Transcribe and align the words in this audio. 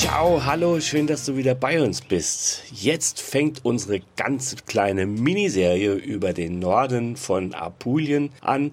Ciao, 0.00 0.46
hallo, 0.46 0.80
schön, 0.80 1.06
dass 1.06 1.26
du 1.26 1.36
wieder 1.36 1.54
bei 1.54 1.82
uns 1.82 2.00
bist. 2.00 2.62
Jetzt 2.72 3.20
fängt 3.20 3.66
unsere 3.66 4.00
ganz 4.16 4.56
kleine 4.64 5.04
Miniserie 5.04 5.92
über 5.92 6.32
den 6.32 6.58
Norden 6.58 7.16
von 7.16 7.52
Apulien 7.52 8.30
an 8.40 8.72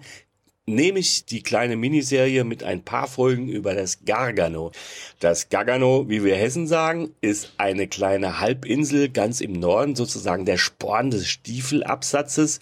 nehme 0.65 0.99
ich 0.99 1.25
die 1.25 1.43
kleine 1.43 1.75
Miniserie 1.75 2.45
mit 2.45 2.63
ein 2.63 2.81
paar 2.81 3.07
Folgen 3.07 3.49
über 3.49 3.73
das 3.73 4.05
Gargano. 4.05 4.71
Das 5.19 5.49
Gargano, 5.49 6.07
wie 6.07 6.23
wir 6.23 6.35
Hessen 6.37 6.65
sagen, 6.65 7.09
ist 7.19 7.51
eine 7.57 7.89
kleine 7.89 8.39
Halbinsel 8.39 9.09
ganz 9.09 9.41
im 9.41 9.51
Norden, 9.51 9.97
sozusagen 9.97 10.45
der 10.45 10.57
Sporn 10.57 11.11
des 11.11 11.27
Stiefelabsatzes 11.27 12.61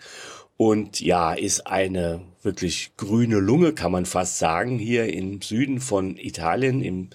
und 0.57 1.01
ja, 1.01 1.33
ist 1.33 1.67
eine 1.67 2.21
wirklich 2.41 2.93
grüne 2.97 3.37
Lunge, 3.37 3.73
kann 3.73 3.91
man 3.91 4.07
fast 4.07 4.39
sagen, 4.39 4.79
hier 4.79 5.13
im 5.13 5.41
Süden 5.43 5.81
von 5.81 6.17
Italien, 6.17 6.81
im 6.81 7.11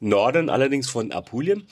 Norden 0.00 0.50
allerdings 0.50 0.88
von 0.88 1.12
Apulien. 1.12 1.66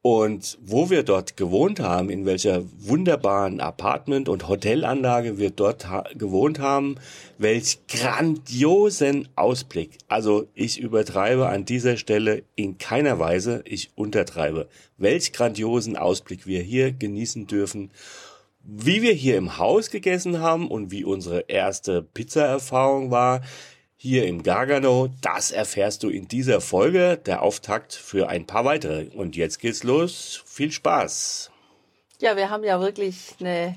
Und 0.00 0.58
wo 0.62 0.90
wir 0.90 1.02
dort 1.02 1.36
gewohnt 1.36 1.80
haben, 1.80 2.08
in 2.08 2.24
welcher 2.24 2.62
wunderbaren 2.78 3.60
Apartment- 3.60 4.28
und 4.28 4.46
Hotelanlage 4.46 5.38
wir 5.38 5.50
dort 5.50 5.88
ha 5.88 6.04
gewohnt 6.14 6.60
haben, 6.60 6.94
welch 7.36 7.80
grandiosen 7.88 9.28
Ausblick. 9.34 9.98
Also 10.06 10.46
ich 10.54 10.78
übertreibe 10.78 11.48
an 11.48 11.64
dieser 11.64 11.96
Stelle 11.96 12.44
in 12.54 12.78
keiner 12.78 13.18
Weise, 13.18 13.62
ich 13.64 13.90
untertreibe. 13.96 14.68
Welch 14.98 15.32
grandiosen 15.32 15.96
Ausblick 15.96 16.46
wir 16.46 16.62
hier 16.62 16.92
genießen 16.92 17.48
dürfen. 17.48 17.90
Wie 18.62 19.02
wir 19.02 19.14
hier 19.14 19.36
im 19.36 19.58
Haus 19.58 19.90
gegessen 19.90 20.38
haben 20.38 20.68
und 20.68 20.92
wie 20.92 21.04
unsere 21.04 21.40
erste 21.48 22.02
Pizza-Erfahrung 22.02 23.10
war, 23.10 23.40
hier 24.00 24.26
im 24.26 24.44
Gargano. 24.44 25.10
Das 25.20 25.50
erfährst 25.50 26.04
du 26.04 26.08
in 26.08 26.28
dieser 26.28 26.60
Folge, 26.60 27.18
der 27.18 27.42
Auftakt 27.42 27.92
für 27.92 28.28
ein 28.28 28.46
paar 28.46 28.64
weitere. 28.64 29.08
Und 29.14 29.36
jetzt 29.36 29.58
geht's 29.58 29.82
los. 29.82 30.42
Viel 30.46 30.70
Spaß. 30.70 31.50
Ja, 32.20 32.36
wir 32.36 32.48
haben 32.48 32.64
ja 32.64 32.80
wirklich 32.80 33.34
eine 33.40 33.76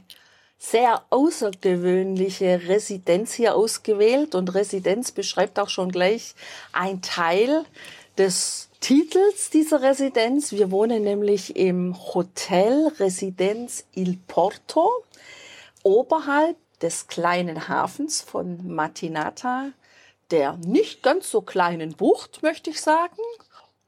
sehr 0.60 1.02
außergewöhnliche 1.10 2.62
Residenz 2.68 3.34
hier 3.34 3.56
ausgewählt 3.56 4.36
und 4.36 4.54
Residenz 4.54 5.12
beschreibt 5.12 5.58
auch 5.58 5.70
schon 5.70 5.92
gleich 5.92 6.36
ein 6.72 7.02
Teil 7.02 7.66
des 8.18 8.70
Titels 8.80 9.50
dieser 9.50 9.82
Residenz. 9.82 10.52
Wir 10.52 10.70
wohnen 10.70 11.04
nämlich 11.04 11.56
im 11.56 11.96
Hotel 12.14 12.92
Residenz 13.00 13.86
Il 13.96 14.20
Porto 14.28 14.88
oberhalb 15.82 16.58
des 16.80 17.08
kleinen 17.08 17.68
Hafens 17.68 18.22
von 18.22 18.68
Matinata 18.68 19.72
der 20.32 20.58
nicht 20.66 21.04
ganz 21.04 21.30
so 21.30 21.42
kleinen 21.42 21.94
Bucht, 21.94 22.42
möchte 22.44 22.70
ich 22.70 22.82
sagen. 22.82 23.22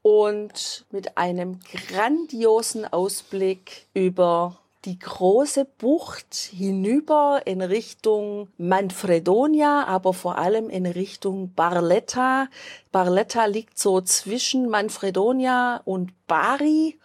Und 0.02 0.84
mit 0.90 1.16
einem 1.16 1.60
grandiosen 1.88 2.84
Ausblick 2.92 3.86
über 3.94 4.58
die 4.84 4.98
große 4.98 5.64
Bucht 5.64 6.34
hinüber 6.34 7.42
in 7.46 7.62
Richtung 7.62 8.48
Manfredonia, 8.58 9.84
aber 9.86 10.12
vor 10.12 10.36
allem 10.36 10.68
in 10.68 10.84
Richtung 10.84 11.54
Barletta. 11.54 12.48
Barletta 12.92 13.46
liegt 13.46 13.78
so 13.78 14.02
zwischen 14.02 14.68
Manfredonia 14.68 15.80
und 15.84 16.12
Bari. 16.26 16.98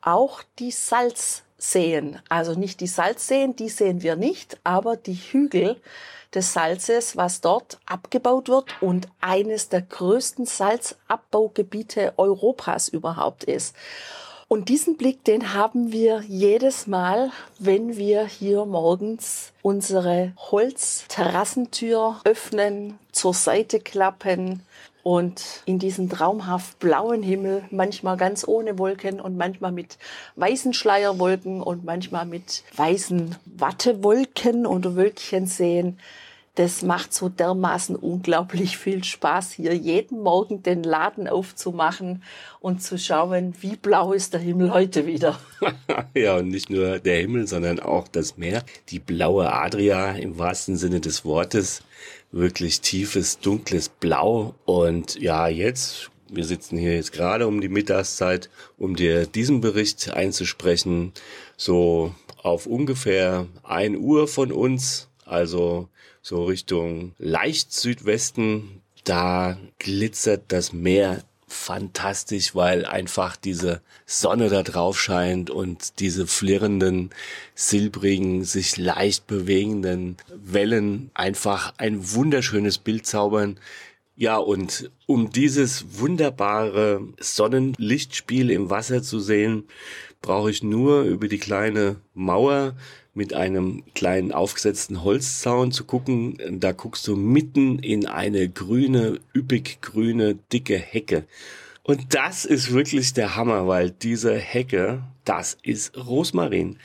Auch 0.00 0.42
die 0.58 0.72
Salzseen, 0.72 2.18
also 2.28 2.54
nicht 2.54 2.80
die 2.80 2.88
Salzseen, 2.88 3.54
die 3.54 3.68
sehen 3.68 4.02
wir 4.02 4.16
nicht, 4.16 4.58
aber 4.64 4.96
die 4.96 5.14
Hügel 5.14 5.80
des 6.34 6.52
Salzes, 6.52 7.16
was 7.16 7.40
dort 7.40 7.78
abgebaut 7.86 8.48
wird 8.48 8.66
und 8.80 9.08
eines 9.20 9.68
der 9.68 9.82
größten 9.82 10.46
Salzabbaugebiete 10.46 12.14
Europas 12.16 12.88
überhaupt 12.88 13.44
ist. 13.44 13.76
Und 14.52 14.68
diesen 14.68 14.98
Blick, 14.98 15.24
den 15.24 15.54
haben 15.54 15.92
wir 15.92 16.24
jedes 16.28 16.86
Mal, 16.86 17.30
wenn 17.58 17.96
wir 17.96 18.26
hier 18.26 18.66
morgens 18.66 19.50
unsere 19.62 20.34
Holzterrassentür 20.36 22.20
öffnen, 22.24 22.98
zur 23.12 23.32
Seite 23.32 23.80
klappen 23.80 24.60
und 25.02 25.62
in 25.64 25.78
diesen 25.78 26.10
traumhaft 26.10 26.78
blauen 26.80 27.22
Himmel, 27.22 27.64
manchmal 27.70 28.18
ganz 28.18 28.46
ohne 28.46 28.78
Wolken 28.78 29.22
und 29.22 29.38
manchmal 29.38 29.72
mit 29.72 29.96
weißen 30.36 30.74
Schleierwolken 30.74 31.62
und 31.62 31.86
manchmal 31.86 32.26
mit 32.26 32.62
weißen 32.76 33.36
Wattewolken 33.46 34.66
oder 34.66 34.96
Wölkchen 34.96 35.46
sehen, 35.46 35.98
das 36.54 36.82
macht 36.82 37.14
so 37.14 37.30
dermaßen 37.30 37.96
unglaublich 37.96 38.76
viel 38.76 39.02
Spaß, 39.02 39.52
hier 39.52 39.74
jeden 39.74 40.20
Morgen 40.22 40.62
den 40.62 40.82
Laden 40.82 41.26
aufzumachen 41.26 42.22
und 42.60 42.82
zu 42.82 42.98
schauen, 42.98 43.54
wie 43.60 43.76
blau 43.76 44.12
ist 44.12 44.34
der 44.34 44.40
Himmel 44.40 44.72
heute 44.72 45.06
wieder. 45.06 45.38
ja, 46.14 46.36
und 46.36 46.48
nicht 46.48 46.68
nur 46.68 46.98
der 46.98 47.20
Himmel, 47.20 47.46
sondern 47.46 47.80
auch 47.80 48.06
das 48.06 48.36
Meer. 48.36 48.62
Die 48.90 48.98
blaue 48.98 49.50
Adria 49.50 50.12
im 50.12 50.38
wahrsten 50.38 50.76
Sinne 50.76 51.00
des 51.00 51.24
Wortes. 51.24 51.82
Wirklich 52.32 52.82
tiefes, 52.82 53.38
dunkles 53.38 53.88
Blau. 53.88 54.54
Und 54.64 55.18
ja, 55.18 55.48
jetzt 55.48 56.10
wir 56.32 56.44
sitzen 56.44 56.78
hier 56.78 56.94
jetzt 56.94 57.12
gerade 57.12 57.46
um 57.46 57.60
die 57.60 57.68
Mittagszeit, 57.68 58.48
um 58.78 58.96
dir 58.96 59.26
diesen 59.26 59.60
Bericht 59.60 60.14
einzusprechen. 60.14 61.12
So 61.58 62.14
auf 62.42 62.66
ungefähr 62.66 63.46
ein 63.62 63.96
Uhr 63.96 64.26
von 64.26 64.50
uns, 64.50 65.08
also 65.26 65.88
so 66.22 66.44
Richtung 66.44 67.14
leicht 67.18 67.72
Südwesten, 67.72 68.80
da 69.04 69.58
glitzert 69.78 70.44
das 70.48 70.72
Meer 70.72 71.24
fantastisch, 71.48 72.54
weil 72.54 72.86
einfach 72.86 73.36
diese 73.36 73.82
Sonne 74.06 74.48
da 74.48 74.62
drauf 74.62 74.98
scheint 74.98 75.50
und 75.50 76.00
diese 76.00 76.26
flirrenden, 76.26 77.10
silbrigen, 77.54 78.44
sich 78.44 78.76
leicht 78.78 79.26
bewegenden 79.26 80.16
Wellen 80.32 81.10
einfach 81.14 81.74
ein 81.76 82.14
wunderschönes 82.14 82.78
Bild 82.78 83.06
zaubern. 83.06 83.58
Ja, 84.16 84.36
und 84.36 84.90
um 85.06 85.30
dieses 85.30 85.98
wunderbare 85.98 87.02
Sonnenlichtspiel 87.18 88.50
im 88.50 88.70
Wasser 88.70 89.02
zu 89.02 89.20
sehen, 89.20 89.64
brauche 90.22 90.50
ich 90.50 90.62
nur 90.62 91.02
über 91.02 91.28
die 91.28 91.38
kleine 91.38 91.96
Mauer 92.14 92.74
mit 93.14 93.34
einem 93.34 93.82
kleinen 93.94 94.32
aufgesetzten 94.32 95.04
Holzzaun 95.04 95.72
zu 95.72 95.84
gucken. 95.84 96.38
Da 96.60 96.72
guckst 96.72 97.06
du 97.06 97.16
mitten 97.16 97.78
in 97.78 98.06
eine 98.06 98.48
grüne, 98.48 99.20
üppig 99.34 99.80
grüne, 99.80 100.36
dicke 100.52 100.78
Hecke. 100.78 101.24
Und 101.82 102.14
das 102.14 102.44
ist 102.44 102.72
wirklich 102.72 103.12
der 103.12 103.36
Hammer, 103.36 103.66
weil 103.66 103.90
diese 103.90 104.36
Hecke, 104.36 105.02
das 105.24 105.58
ist 105.62 105.96
Rosmarin. 105.96 106.78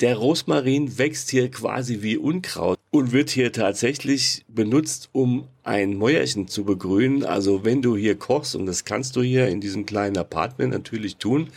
Der 0.00 0.16
Rosmarin 0.16 0.96
wächst 0.96 1.30
hier 1.30 1.50
quasi 1.50 2.02
wie 2.02 2.16
Unkraut 2.16 2.78
und 2.90 3.10
wird 3.10 3.30
hier 3.30 3.52
tatsächlich 3.52 4.44
benutzt, 4.46 5.08
um 5.10 5.48
ein 5.64 5.96
Mäuerchen 5.96 6.46
zu 6.46 6.64
begrünen. 6.64 7.24
Also 7.24 7.64
wenn 7.64 7.82
du 7.82 7.96
hier 7.96 8.14
kochst, 8.16 8.54
und 8.54 8.66
das 8.66 8.84
kannst 8.84 9.16
du 9.16 9.22
hier 9.22 9.48
in 9.48 9.60
diesem 9.60 9.86
kleinen 9.86 10.16
Apartment 10.16 10.72
natürlich 10.72 11.16
tun, 11.16 11.48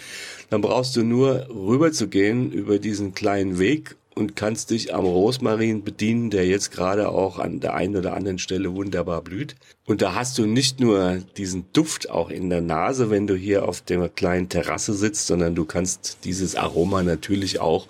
dann 0.50 0.62
brauchst 0.62 0.96
du 0.96 1.04
nur 1.04 1.48
rüber 1.50 1.92
zu 1.92 2.08
gehen 2.08 2.52
über 2.52 2.80
diesen 2.80 3.14
kleinen 3.14 3.60
Weg 3.60 3.96
und 4.16 4.36
kannst 4.36 4.72
dich 4.72 4.94
am 4.94 5.06
Rosmarin 5.06 5.84
bedienen, 5.84 6.30
der 6.30 6.46
jetzt 6.46 6.72
gerade 6.72 7.10
auch 7.10 7.40
an 7.40 7.60
der 7.60 7.74
einen 7.74 7.96
oder 7.96 8.14
anderen 8.14 8.40
Stelle 8.40 8.76
wunderbar 8.76 9.22
blüht. 9.22 9.56
Und 9.86 10.02
da 10.02 10.16
hast 10.16 10.38
du 10.38 10.46
nicht 10.46 10.80
nur 10.80 11.20
diesen 11.38 11.72
Duft 11.74 12.10
auch 12.10 12.30
in 12.30 12.50
der 12.50 12.62
Nase, 12.62 13.10
wenn 13.10 13.28
du 13.28 13.36
hier 13.36 13.68
auf 13.68 13.82
der 13.82 14.10
kleinen 14.10 14.50
Terrasse 14.50 14.94
sitzt, 14.94 15.28
sondern 15.28 15.56
du 15.56 15.66
kannst 15.66 16.20
dieses 16.26 16.56
Aroma 16.56 17.04
natürlich 17.04 17.60
auch 17.60 17.88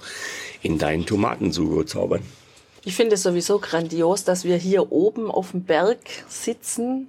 in 0.62 0.78
deinen 0.78 1.06
Tomatensugo 1.06 1.84
zaubern. 1.84 2.22
Ich 2.84 2.96
finde 2.96 3.16
es 3.16 3.24
sowieso 3.24 3.60
grandios, 3.60 4.24
dass 4.24 4.44
wir 4.44 4.58
hier 4.58 4.92
oben 4.92 5.30
auf 5.30 5.52
dem 5.52 5.64
Berg 5.64 6.00
sitzen, 6.28 7.08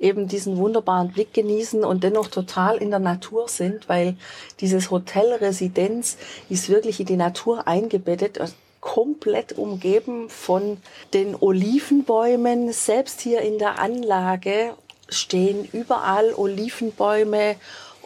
eben 0.00 0.26
diesen 0.26 0.56
wunderbaren 0.56 1.12
Blick 1.12 1.34
genießen 1.34 1.84
und 1.84 2.02
dennoch 2.02 2.28
total 2.28 2.78
in 2.78 2.90
der 2.90 2.98
Natur 2.98 3.48
sind, 3.48 3.88
weil 3.88 4.16
dieses 4.60 4.90
Hotel 4.90 5.34
Residenz 5.34 6.16
ist 6.48 6.68
wirklich 6.68 6.98
in 7.00 7.06
die 7.06 7.16
Natur 7.16 7.68
eingebettet 7.68 8.38
komplett 8.80 9.58
umgeben 9.58 10.30
von 10.30 10.78
den 11.12 11.36
Olivenbäumen. 11.38 12.72
Selbst 12.72 13.20
hier 13.20 13.42
in 13.42 13.58
der 13.58 13.78
Anlage 13.78 14.74
stehen 15.08 15.68
überall 15.72 16.32
Olivenbäume 16.34 17.56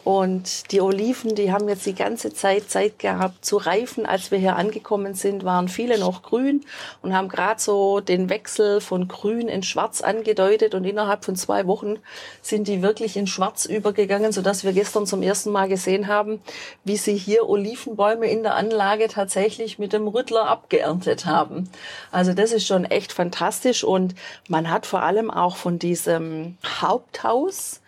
Und 0.05 0.71
die 0.71 0.81
Oliven, 0.81 1.33
die 1.33 1.51
haben 1.51 1.67
jetzt 1.67 1.83
die 1.87 1.95
ganze 1.95 2.31
Zeit 2.31 2.69
Zeit 2.69 2.99
gehabt 2.99 3.43
zu 3.43 3.57
reifen. 3.57 4.05
Als 4.05 4.29
wir 4.29 4.37
hier 4.37 4.55
angekommen 4.55 5.15
sind, 5.15 5.43
waren 5.43 5.67
viele 5.67 5.97
noch 5.97 6.21
grün 6.21 6.63
und 7.01 7.15
haben 7.15 7.27
gerade 7.27 7.59
so 7.59 8.01
den 8.01 8.29
Wechsel 8.29 8.81
von 8.81 9.07
grün 9.07 9.47
in 9.47 9.63
schwarz 9.63 10.01
angedeutet. 10.01 10.75
Und 10.75 10.85
innerhalb 10.85 11.25
von 11.25 11.35
zwei 11.35 11.65
Wochen 11.65 11.97
sind 12.43 12.67
die 12.67 12.83
wirklich 12.83 13.17
in 13.17 13.25
schwarz 13.25 13.65
übergegangen, 13.65 14.31
sodass 14.31 14.63
wir 14.63 14.73
gestern 14.73 15.07
zum 15.07 15.23
ersten 15.23 15.51
Mal 15.51 15.67
gesehen 15.67 16.05
haben, 16.07 16.39
wie 16.83 16.97
sie 16.97 17.17
hier 17.17 17.49
Olivenbäume 17.49 18.29
in 18.29 18.43
der 18.43 18.53
Anlage 18.53 19.07
tatsächlich 19.07 19.79
mit 19.79 19.91
dem 19.91 20.07
Rüttler 20.07 20.45
abgeerntet 20.45 21.25
haben. 21.25 21.67
Also 22.11 22.33
das 22.33 22.51
ist 22.51 22.67
schon 22.67 22.85
echt 22.85 23.11
fantastisch. 23.11 23.83
Und 23.83 24.13
man 24.49 24.69
hat 24.69 24.85
vor 24.85 25.01
allem 25.01 25.31
auch 25.31 25.55
von 25.55 25.79
diesem 25.79 26.59
Haupthaus, 26.63 27.81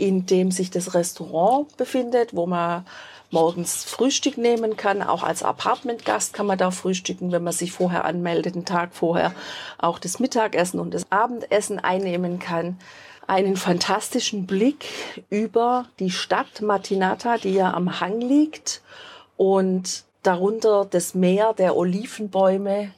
in 0.00 0.26
dem 0.26 0.50
sich 0.50 0.70
das 0.70 0.94
Restaurant 0.94 1.76
befindet, 1.76 2.34
wo 2.34 2.46
man 2.46 2.86
morgens 3.30 3.84
Frühstück 3.84 4.38
nehmen 4.38 4.76
kann. 4.76 5.02
Auch 5.02 5.22
als 5.22 5.42
Apartmentgast 5.42 6.32
kann 6.32 6.46
man 6.46 6.58
da 6.58 6.70
frühstücken, 6.70 7.32
wenn 7.32 7.44
man 7.44 7.52
sich 7.52 7.72
vorher 7.72 8.04
anmeldet, 8.04 8.54
einen 8.54 8.64
Tag 8.64 8.94
vorher 8.94 9.32
auch 9.78 9.98
das 9.98 10.18
Mittagessen 10.18 10.80
und 10.80 10.94
das 10.94 11.10
Abendessen 11.10 11.78
einnehmen 11.78 12.38
kann. 12.38 12.78
Einen 13.26 13.56
fantastischen 13.56 14.46
Blick 14.46 14.86
über 15.28 15.86
die 16.00 16.10
Stadt 16.10 16.62
Matinata, 16.62 17.36
die 17.36 17.54
ja 17.54 17.72
am 17.72 18.00
Hang 18.00 18.20
liegt 18.20 18.82
und 19.36 20.02
darunter 20.24 20.84
das 20.90 21.14
Meer 21.14 21.52
der 21.52 21.76
Olivenbäume, 21.76 22.90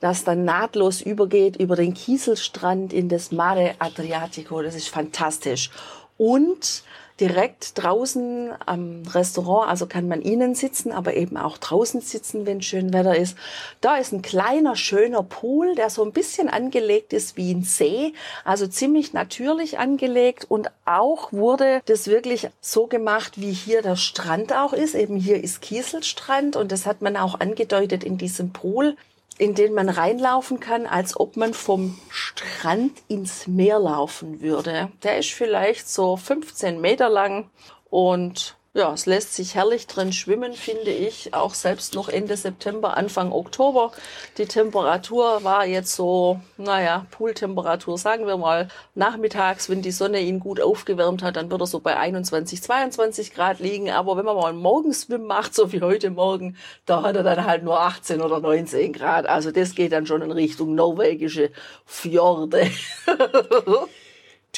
das 0.00 0.24
dann 0.24 0.44
nahtlos 0.44 1.00
übergeht 1.00 1.56
über 1.56 1.76
den 1.76 1.94
Kieselstrand 1.94 2.92
in 2.92 3.08
das 3.08 3.30
Mare 3.30 3.74
Adriatico. 3.78 4.62
Das 4.62 4.74
ist 4.74 4.88
fantastisch 4.88 5.70
und 6.18 6.82
direkt 7.20 7.82
draußen 7.82 8.52
am 8.64 9.02
Restaurant, 9.12 9.68
also 9.68 9.86
kann 9.86 10.06
man 10.06 10.22
innen 10.22 10.54
sitzen, 10.54 10.92
aber 10.92 11.14
eben 11.14 11.36
auch 11.36 11.58
draußen 11.58 12.00
sitzen, 12.00 12.46
wenn 12.46 12.62
schön 12.62 12.92
Wetter 12.92 13.16
ist. 13.16 13.36
Da 13.80 13.96
ist 13.96 14.12
ein 14.12 14.22
kleiner, 14.22 14.76
schöner 14.76 15.24
Pool, 15.24 15.74
der 15.74 15.90
so 15.90 16.04
ein 16.04 16.12
bisschen 16.12 16.48
angelegt 16.48 17.12
ist 17.12 17.36
wie 17.36 17.52
ein 17.52 17.62
See, 17.62 18.12
also 18.44 18.66
ziemlich 18.68 19.12
natürlich 19.12 19.78
angelegt 19.78 20.46
und 20.48 20.70
auch 20.84 21.32
wurde 21.32 21.80
das 21.86 22.06
wirklich 22.06 22.50
so 22.60 22.86
gemacht, 22.86 23.40
wie 23.40 23.52
hier 23.52 23.82
der 23.82 23.96
Strand 23.96 24.52
auch 24.52 24.72
ist. 24.72 24.94
Eben 24.94 25.16
hier 25.16 25.42
ist 25.42 25.60
Kieselstrand 25.60 26.54
und 26.54 26.70
das 26.70 26.86
hat 26.86 27.02
man 27.02 27.16
auch 27.16 27.40
angedeutet 27.40 28.04
in 28.04 28.16
diesem 28.16 28.52
Pool 28.52 28.96
in 29.38 29.54
den 29.54 29.72
man 29.72 29.88
reinlaufen 29.88 30.60
kann, 30.60 30.86
als 30.86 31.18
ob 31.18 31.36
man 31.36 31.54
vom 31.54 31.98
Strand 32.10 32.92
ins 33.08 33.46
Meer 33.46 33.78
laufen 33.78 34.40
würde. 34.40 34.90
Der 35.02 35.18
ist 35.18 35.30
vielleicht 35.30 35.88
so 35.88 36.16
15 36.16 36.80
Meter 36.80 37.08
lang 37.08 37.48
und 37.88 38.57
ja, 38.78 38.92
es 38.92 39.06
lässt 39.06 39.34
sich 39.34 39.56
herrlich 39.56 39.86
drin 39.88 40.12
schwimmen, 40.12 40.52
finde 40.52 40.90
ich. 40.92 41.34
Auch 41.34 41.54
selbst 41.54 41.94
noch 41.94 42.08
Ende 42.08 42.36
September, 42.36 42.96
Anfang 42.96 43.32
Oktober. 43.32 43.90
Die 44.38 44.46
Temperatur 44.46 45.42
war 45.42 45.66
jetzt 45.66 45.94
so, 45.94 46.40
naja, 46.56 47.06
Pooltemperatur, 47.10 47.98
sagen 47.98 48.26
wir 48.26 48.36
mal. 48.36 48.68
Nachmittags, 48.94 49.68
wenn 49.68 49.82
die 49.82 49.90
Sonne 49.90 50.20
ihn 50.20 50.38
gut 50.38 50.60
aufgewärmt 50.60 51.22
hat, 51.22 51.36
dann 51.36 51.50
wird 51.50 51.60
er 51.60 51.66
so 51.66 51.80
bei 51.80 51.96
21, 51.96 52.62
22 52.62 53.34
Grad 53.34 53.58
liegen. 53.58 53.90
Aber 53.90 54.16
wenn 54.16 54.24
man 54.24 54.36
mal 54.36 54.46
einen 54.50 54.62
Morgenschwimmen 54.62 55.26
macht, 55.26 55.54
so 55.54 55.72
wie 55.72 55.82
heute 55.82 56.10
Morgen, 56.10 56.56
da 56.86 57.02
hat 57.02 57.16
er 57.16 57.24
dann 57.24 57.44
halt 57.44 57.64
nur 57.64 57.80
18 57.80 58.22
oder 58.22 58.40
19 58.40 58.92
Grad. 58.92 59.26
Also 59.26 59.50
das 59.50 59.74
geht 59.74 59.92
dann 59.92 60.06
schon 60.06 60.22
in 60.22 60.30
Richtung 60.30 60.74
norwegische 60.76 61.50
Fjorde. 61.84 62.70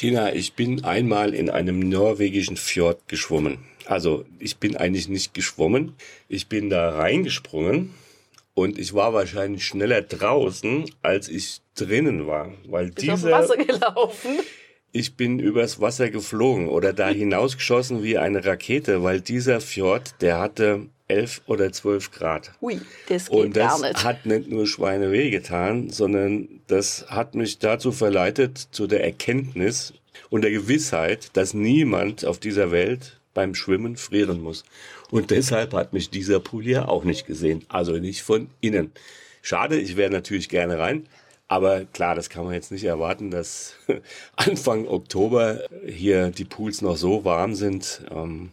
Tina, 0.01 0.33
ich 0.33 0.53
bin 0.53 0.83
einmal 0.83 1.35
in 1.35 1.51
einem 1.51 1.77
norwegischen 1.77 2.57
Fjord 2.57 3.07
geschwommen. 3.07 3.59
Also 3.85 4.25
ich 4.39 4.57
bin 4.57 4.75
eigentlich 4.75 5.09
nicht 5.09 5.35
geschwommen. 5.35 5.93
Ich 6.27 6.47
bin 6.47 6.71
da 6.71 6.89
reingesprungen 6.89 7.93
und 8.55 8.79
ich 8.79 8.95
war 8.95 9.13
wahrscheinlich 9.13 9.63
schneller 9.63 10.01
draußen, 10.01 10.89
als 11.03 11.29
ich 11.29 11.61
drinnen 11.75 12.25
war. 12.25 12.51
Weil 12.67 12.85
Bist 12.87 13.03
dieser, 13.03 13.29
Wasser 13.29 13.57
gelaufen? 13.57 14.39
Ich 14.91 15.17
bin 15.17 15.37
übers 15.37 15.79
Wasser 15.79 16.09
geflogen 16.09 16.67
oder 16.67 16.93
da 16.93 17.09
hinausgeschossen 17.09 18.01
wie 18.01 18.17
eine 18.17 18.43
Rakete, 18.43 19.03
weil 19.03 19.21
dieser 19.21 19.61
Fjord, 19.61 20.15
der 20.19 20.39
hatte 20.39 20.87
elf 21.11 21.41
oder 21.45 21.71
zwölf 21.71 22.11
Grad. 22.11 22.53
Ui, 22.61 22.81
das 23.07 23.29
geht 23.29 23.37
Und 23.37 23.55
das 23.55 23.81
gar 23.81 23.87
nicht. 23.89 24.03
hat 24.03 24.25
nicht 24.25 24.49
nur 24.49 24.65
Schweine 24.65 25.11
weh 25.11 25.29
getan, 25.29 25.89
sondern 25.91 26.60
das 26.71 27.05
hat 27.09 27.35
mich 27.35 27.59
dazu 27.59 27.91
verleitet, 27.91 28.57
zu 28.57 28.87
der 28.87 29.03
Erkenntnis 29.03 29.93
und 30.29 30.43
der 30.43 30.51
Gewissheit, 30.51 31.29
dass 31.33 31.53
niemand 31.53 32.25
auf 32.25 32.39
dieser 32.39 32.71
Welt 32.71 33.19
beim 33.33 33.55
Schwimmen 33.55 33.97
frieren 33.97 34.41
muss. 34.41 34.63
Und 35.09 35.31
deshalb 35.31 35.73
hat 35.73 35.91
mich 35.93 36.09
dieser 36.09 36.39
Pool 36.39 36.63
hier 36.63 36.89
auch 36.89 37.03
nicht 37.03 37.27
gesehen. 37.27 37.65
Also 37.67 37.97
nicht 37.97 38.21
von 38.21 38.49
innen. 38.61 38.91
Schade, 39.41 39.77
ich 39.79 39.97
wäre 39.97 40.11
natürlich 40.11 40.47
gerne 40.47 40.79
rein. 40.79 41.07
Aber 41.49 41.83
klar, 41.83 42.15
das 42.15 42.29
kann 42.29 42.45
man 42.45 42.53
jetzt 42.53 42.71
nicht 42.71 42.85
erwarten, 42.85 43.29
dass 43.29 43.75
Anfang 44.37 44.87
Oktober 44.87 45.63
hier 45.85 46.29
die 46.29 46.45
Pools 46.45 46.81
noch 46.81 46.95
so 46.95 47.25
warm 47.25 47.55
sind, 47.55 48.03
ähm, 48.09 48.51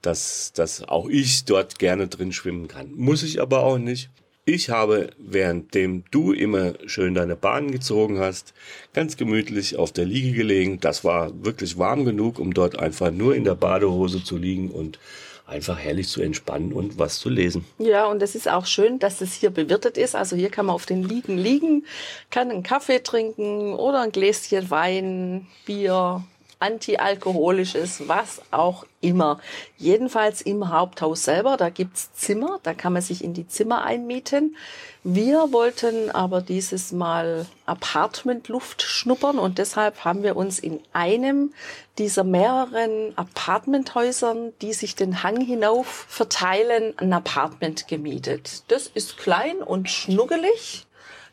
dass, 0.00 0.54
dass 0.54 0.82
auch 0.88 1.10
ich 1.10 1.44
dort 1.44 1.78
gerne 1.78 2.08
drin 2.08 2.32
schwimmen 2.32 2.68
kann. 2.68 2.92
Muss 2.94 3.22
ich 3.22 3.42
aber 3.42 3.62
auch 3.64 3.76
nicht. 3.76 4.08
Ich 4.52 4.68
habe, 4.68 5.10
währenddem 5.16 6.02
du 6.10 6.32
immer 6.32 6.72
schön 6.86 7.14
deine 7.14 7.36
Bahnen 7.36 7.70
gezogen 7.70 8.18
hast, 8.18 8.52
ganz 8.92 9.16
gemütlich 9.16 9.76
auf 9.76 9.92
der 9.92 10.06
Liege 10.06 10.32
gelegen. 10.32 10.80
Das 10.80 11.04
war 11.04 11.30
wirklich 11.44 11.78
warm 11.78 12.04
genug, 12.04 12.40
um 12.40 12.52
dort 12.52 12.76
einfach 12.76 13.12
nur 13.12 13.36
in 13.36 13.44
der 13.44 13.54
Badehose 13.54 14.24
zu 14.24 14.36
liegen 14.36 14.72
und 14.72 14.98
einfach 15.46 15.78
herrlich 15.78 16.08
zu 16.08 16.20
entspannen 16.20 16.72
und 16.72 16.98
was 16.98 17.20
zu 17.20 17.28
lesen. 17.28 17.64
Ja, 17.78 18.06
und 18.06 18.24
es 18.24 18.34
ist 18.34 18.48
auch 18.48 18.66
schön, 18.66 18.98
dass 18.98 19.20
es 19.20 19.34
hier 19.34 19.50
bewirtet 19.50 19.96
ist. 19.96 20.16
Also 20.16 20.34
hier 20.34 20.50
kann 20.50 20.66
man 20.66 20.74
auf 20.74 20.84
den 20.84 21.04
Liegen 21.04 21.38
liegen, 21.38 21.84
kann 22.30 22.50
einen 22.50 22.64
Kaffee 22.64 23.04
trinken 23.04 23.74
oder 23.74 24.00
ein 24.00 24.10
Gläschen 24.10 24.68
Wein, 24.68 25.46
Bier, 25.64 26.24
antialkoholisches, 26.60 28.06
was 28.06 28.42
auch 28.50 28.84
immer. 29.00 29.40
Jedenfalls 29.78 30.42
im 30.42 30.70
Haupthaus 30.70 31.24
selber, 31.24 31.56
da 31.56 31.70
gibt's 31.70 32.12
Zimmer, 32.12 32.60
da 32.62 32.74
kann 32.74 32.92
man 32.92 33.02
sich 33.02 33.24
in 33.24 33.32
die 33.32 33.48
Zimmer 33.48 33.82
einmieten. 33.82 34.56
Wir 35.02 35.50
wollten 35.52 36.10
aber 36.10 36.42
dieses 36.42 36.92
Mal 36.92 37.46
Apartmentluft 37.64 38.82
schnuppern 38.82 39.38
und 39.38 39.56
deshalb 39.56 40.04
haben 40.04 40.22
wir 40.22 40.36
uns 40.36 40.58
in 40.58 40.80
einem 40.92 41.54
dieser 41.96 42.24
mehreren 42.24 43.16
Apartmenthäusern, 43.16 44.52
die 44.60 44.74
sich 44.74 44.94
den 44.94 45.22
Hang 45.22 45.40
hinauf 45.40 45.86
verteilen, 45.86 46.92
ein 46.98 47.14
Apartment 47.14 47.88
gemietet. 47.88 48.64
Das 48.68 48.86
ist 48.88 49.16
klein 49.16 49.62
und 49.62 49.88
schnuggelig. 49.88 50.86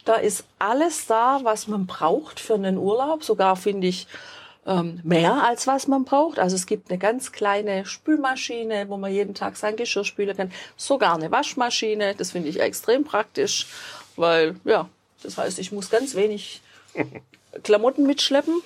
Da 0.06 0.16
ist 0.16 0.46
alles 0.58 1.06
da, 1.06 1.42
was 1.44 1.68
man 1.68 1.86
braucht 1.86 2.40
für 2.40 2.54
einen 2.54 2.78
Urlaub. 2.78 3.26
Sogar 3.26 3.58
finde 3.58 3.88
ich 3.88 4.08
ähm, 4.68 5.00
mehr 5.04 5.44
als 5.44 5.66
was 5.66 5.88
man 5.88 6.04
braucht. 6.04 6.38
Also 6.38 6.56
es 6.56 6.66
gibt 6.66 6.92
eine 6.92 7.00
ganz 7.00 7.32
kleine 7.32 7.86
Spülmaschine, 7.86 8.90
wo 8.90 8.98
man 8.98 9.12
jeden 9.12 9.34
Tag 9.34 9.56
sein 9.56 9.78
Geschirr 9.78 10.04
spülen 10.04 10.36
kann. 10.36 10.52
Sogar 10.76 11.16
eine 11.16 11.32
Waschmaschine. 11.32 12.14
Das 12.16 12.32
finde 12.32 12.50
ich 12.50 12.60
extrem 12.60 13.06
praktisch, 13.06 13.68
weil 14.18 14.58
ja, 14.66 14.90
das 15.24 15.38
heißt, 15.38 15.58
ich 15.58 15.72
muss 15.72 15.90
ganz 15.90 16.16
wenig 16.16 16.62
Klamotten 17.64 18.06
mitschleppen 18.06 18.62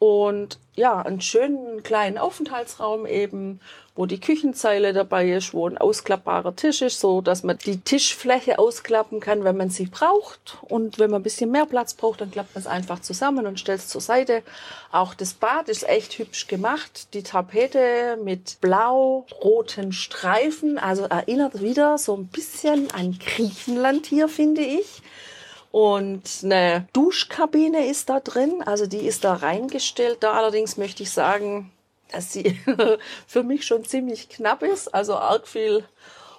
und 0.00 0.58
ja, 0.76 1.02
einen 1.02 1.20
schönen 1.20 1.82
kleinen 1.82 2.16
Aufenthaltsraum 2.16 3.04
eben, 3.04 3.60
wo 3.94 4.06
die 4.06 4.18
Küchenzeile 4.18 4.94
dabei 4.94 5.30
ist, 5.30 5.52
wo 5.52 5.68
ein 5.68 5.76
ausklappbarer 5.76 6.56
Tisch 6.56 6.80
ist, 6.80 7.00
so 7.00 7.20
dass 7.20 7.42
man 7.42 7.58
die 7.58 7.82
Tischfläche 7.82 8.58
ausklappen 8.58 9.20
kann, 9.20 9.44
wenn 9.44 9.58
man 9.58 9.68
sie 9.68 9.84
braucht. 9.84 10.56
Und 10.62 10.98
wenn 10.98 11.10
man 11.10 11.20
ein 11.20 11.22
bisschen 11.22 11.50
mehr 11.50 11.66
Platz 11.66 11.92
braucht, 11.92 12.22
dann 12.22 12.30
klappt 12.30 12.54
man 12.54 12.62
es 12.62 12.66
einfach 12.66 13.00
zusammen 13.00 13.46
und 13.46 13.60
stellt 13.60 13.80
es 13.80 13.88
zur 13.88 14.00
Seite. 14.00 14.42
Auch 14.90 15.12
das 15.12 15.34
Bad 15.34 15.68
ist 15.68 15.86
echt 15.86 16.18
hübsch 16.18 16.46
gemacht. 16.46 17.12
Die 17.12 17.22
Tapete 17.22 18.16
mit 18.24 18.58
blau-roten 18.62 19.92
Streifen, 19.92 20.78
also 20.78 21.02
erinnert 21.02 21.60
wieder 21.60 21.98
so 21.98 22.16
ein 22.16 22.28
bisschen 22.28 22.90
an 22.92 23.18
Griechenland 23.18 24.06
hier, 24.06 24.28
finde 24.28 24.62
ich. 24.62 25.02
Und 25.70 26.40
eine 26.42 26.88
Duschkabine 26.92 27.86
ist 27.86 28.08
da 28.08 28.20
drin, 28.20 28.62
also 28.64 28.86
die 28.86 29.06
ist 29.06 29.24
da 29.24 29.34
reingestellt. 29.34 30.18
Da 30.20 30.32
allerdings 30.32 30.76
möchte 30.76 31.02
ich 31.02 31.10
sagen, 31.10 31.70
dass 32.10 32.32
sie 32.32 32.58
für 33.26 33.42
mich 33.42 33.64
schon 33.64 33.84
ziemlich 33.84 34.28
knapp 34.28 34.62
ist, 34.62 34.92
also 34.92 35.14
arg 35.14 35.46
viel 35.46 35.84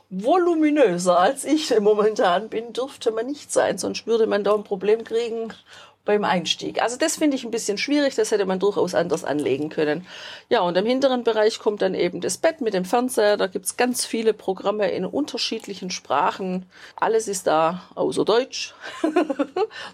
voluminöser 0.10 1.18
als 1.18 1.46
ich 1.46 1.80
momentan 1.80 2.50
bin, 2.50 2.74
dürfte 2.74 3.12
man 3.12 3.28
nicht 3.28 3.54
sein, 3.54 3.78
sonst 3.78 4.06
würde 4.06 4.28
man 4.28 4.44
da 4.44 4.54
ein 4.54 4.66
Problem 4.66 5.06
kriegen 5.06 5.54
beim 6.04 6.24
Einstieg. 6.24 6.82
Also 6.82 6.98
das 6.98 7.18
finde 7.18 7.38
ich 7.38 7.44
ein 7.44 7.52
bisschen 7.52 7.78
schwierig, 7.78 8.16
das 8.16 8.32
hätte 8.32 8.46
man 8.46 8.60
durchaus 8.60 8.96
anders 8.96 9.24
anlegen 9.24 9.70
können. 9.70 10.06
Ja, 10.50 10.62
und 10.62 10.76
im 10.76 10.86
hinteren 10.86 11.24
Bereich 11.24 11.60
kommt 11.60 11.82
dann 11.82 11.94
eben 11.94 12.22
das 12.22 12.38
Bett 12.38 12.60
mit 12.60 12.74
dem 12.74 12.86
Fernseher, 12.86 13.38
da 13.38 13.48
gibt's 13.48 13.78
ganz 13.78 14.06
viele 14.06 14.34
Programme 14.34 14.90
in 14.90 15.06
unterschiedlichen 15.06 15.92
Sprachen. 15.92 16.66
Alles 16.96 17.28
ist 17.28 17.46
da 17.46 17.84
außer 17.94 18.26
Deutsch, 18.26 18.74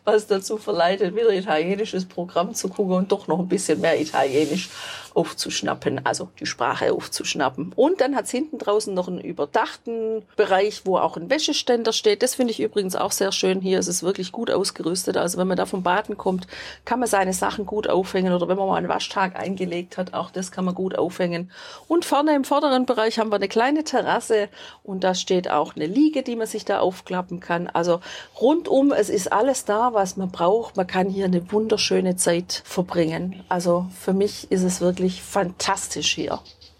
was 0.05 0.27
dazu 0.27 0.57
verleitet, 0.57 1.15
wieder 1.15 1.33
italienisches 1.33 2.05
Programm 2.05 2.53
zu 2.53 2.69
gucken 2.69 2.95
und 2.95 3.11
doch 3.11 3.27
noch 3.27 3.39
ein 3.39 3.49
bisschen 3.49 3.81
mehr 3.81 3.99
Italienisch. 3.99 4.69
Aufzuschnappen, 5.17 6.05
also 6.05 6.29
die 6.39 6.45
Sprache 6.45 6.93
aufzuschnappen. 6.93 7.73
Und 7.75 8.01
dann 8.01 8.15
hat's 8.15 8.29
hinten 8.29 8.59
draußen 8.59 8.93
noch 8.93 9.07
einen 9.07 9.19
überdachten 9.19 10.21
Bereich, 10.35 10.83
wo 10.85 10.97
auch 10.97 11.17
ein 11.17 11.31
Wäscheständer 11.31 11.91
steht. 11.91 12.21
Das 12.21 12.35
finde 12.35 12.51
ich 12.51 12.59
übrigens 12.59 12.95
auch 12.95 13.11
sehr 13.11 13.31
schön 13.31 13.59
hier. 13.59 13.79
Es 13.79 13.87
ist 13.87 14.03
wirklich 14.03 14.31
gut 14.31 14.51
ausgerüstet. 14.51 15.17
Also 15.17 15.39
wenn 15.39 15.47
man 15.47 15.57
da 15.57 15.65
vom 15.65 15.81
Baden 15.81 16.17
kommt, 16.17 16.45
kann 16.85 16.99
man 16.99 17.09
seine 17.09 17.33
Sachen 17.33 17.65
gut 17.65 17.89
aufhängen 17.89 18.31
oder 18.31 18.47
wenn 18.47 18.57
man 18.57 18.67
mal 18.67 18.75
einen 18.75 18.89
Waschtag 18.89 19.35
eingelegt 19.35 19.97
hat, 19.97 20.13
auch 20.13 20.29
das 20.29 20.51
kann 20.51 20.65
man 20.65 20.75
gut 20.75 20.95
aufhängen. 20.95 21.51
Und 21.87 22.05
vorne 22.05 22.35
im 22.35 22.43
vorderen 22.43 22.85
Bereich 22.85 23.17
haben 23.17 23.31
wir 23.31 23.37
eine 23.37 23.47
kleine 23.47 23.83
Terrasse 23.83 24.49
und 24.83 25.03
da 25.03 25.15
steht 25.15 25.49
auch 25.49 25.75
eine 25.75 25.87
Liege, 25.87 26.21
die 26.21 26.35
man 26.35 26.45
sich 26.45 26.63
da 26.63 26.79
aufklappen 26.79 27.39
kann. 27.39 27.67
Also 27.67 28.01
rundum, 28.39 28.91
es 28.91 29.09
ist 29.09 29.33
alles 29.33 29.65
da, 29.65 29.93
was 29.93 30.15
man 30.15 30.29
braucht. 30.29 30.77
Man 30.77 30.85
kann 30.85 31.09
hier 31.09 31.25
eine 31.25 31.51
wunderschöne 31.51 32.17
Zeit 32.17 32.61
verbringen. 32.65 33.43
Also 33.49 33.87
für 33.99 34.13
mich 34.13 34.51
ist 34.51 34.61
es 34.61 34.79
wirklich 34.79 35.06
wirklich 35.07 35.21
fantastisch 35.21 36.15
hier. 36.15 36.39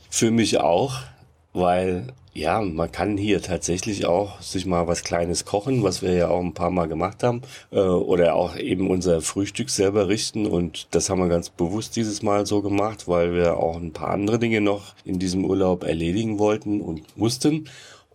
Für 0.09 0.31
mich 0.31 0.59
auch, 0.59 0.95
weil 1.53 2.07
ja, 2.33 2.61
man 2.61 2.91
kann 2.91 3.17
hier 3.17 3.41
tatsächlich 3.41 4.05
auch 4.05 4.41
sich 4.41 4.67
mal 4.67 4.85
was 4.87 5.03
Kleines 5.03 5.45
kochen, 5.45 5.81
was 5.81 6.03
wir 6.03 6.13
ja 6.13 6.27
auch 6.27 6.41
ein 6.41 6.53
paar 6.53 6.69
Mal 6.69 6.87
gemacht 6.87 7.23
haben, 7.23 7.41
äh, 7.71 7.79
oder 7.79 8.35
auch 8.35 8.55
eben 8.55 8.91
unser 8.91 9.21
Frühstück 9.21 9.71
selber 9.71 10.07
richten. 10.07 10.45
Und 10.45 10.87
das 10.91 11.09
haben 11.09 11.19
wir 11.19 11.29
ganz 11.29 11.49
bewusst 11.49 11.95
dieses 11.95 12.21
Mal 12.21 12.45
so 12.45 12.61
gemacht, 12.61 13.07
weil 13.07 13.33
wir 13.33 13.57
auch 13.57 13.77
ein 13.77 13.91
paar 13.91 14.09
andere 14.09 14.37
Dinge 14.37 14.61
noch 14.61 14.93
in 15.03 15.17
diesem 15.17 15.45
Urlaub 15.45 15.83
erledigen 15.83 16.37
wollten 16.37 16.81
und 16.81 17.17
mussten 17.17 17.67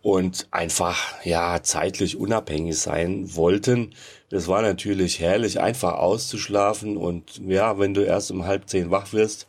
und 0.03 0.49
einfach 0.51 1.25
ja 1.25 1.61
zeitlich 1.63 2.17
unabhängig 2.17 2.79
sein 2.79 3.35
wollten. 3.35 3.93
Das 4.31 4.49
war 4.49 4.63
natürlich 4.63 5.21
herrlich, 5.21 5.61
einfach 5.61 5.95
auszuschlafen 5.95 6.97
und 6.97 7.41
ja, 7.47 7.79
wenn 7.79 7.95
du 7.95 8.03
erst 8.03 8.31
um 8.31 8.45
halb 8.45 8.69
zehn 8.69 8.91
wach 8.91 9.13
wirst, 9.13 9.47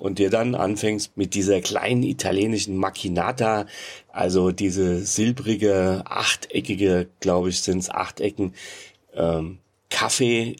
und 0.00 0.18
dir 0.18 0.30
dann 0.30 0.54
anfängst 0.54 1.16
mit 1.16 1.34
dieser 1.34 1.60
kleinen 1.60 2.02
italienischen 2.02 2.76
Machinata, 2.76 3.66
also 4.08 4.50
diese 4.50 5.04
silbrige, 5.04 6.02
achteckige, 6.06 7.08
glaube 7.20 7.50
ich, 7.50 7.60
sind's 7.60 7.90
Achtecken, 7.90 8.54
ähm, 9.14 9.58
Kaffee 9.90 10.56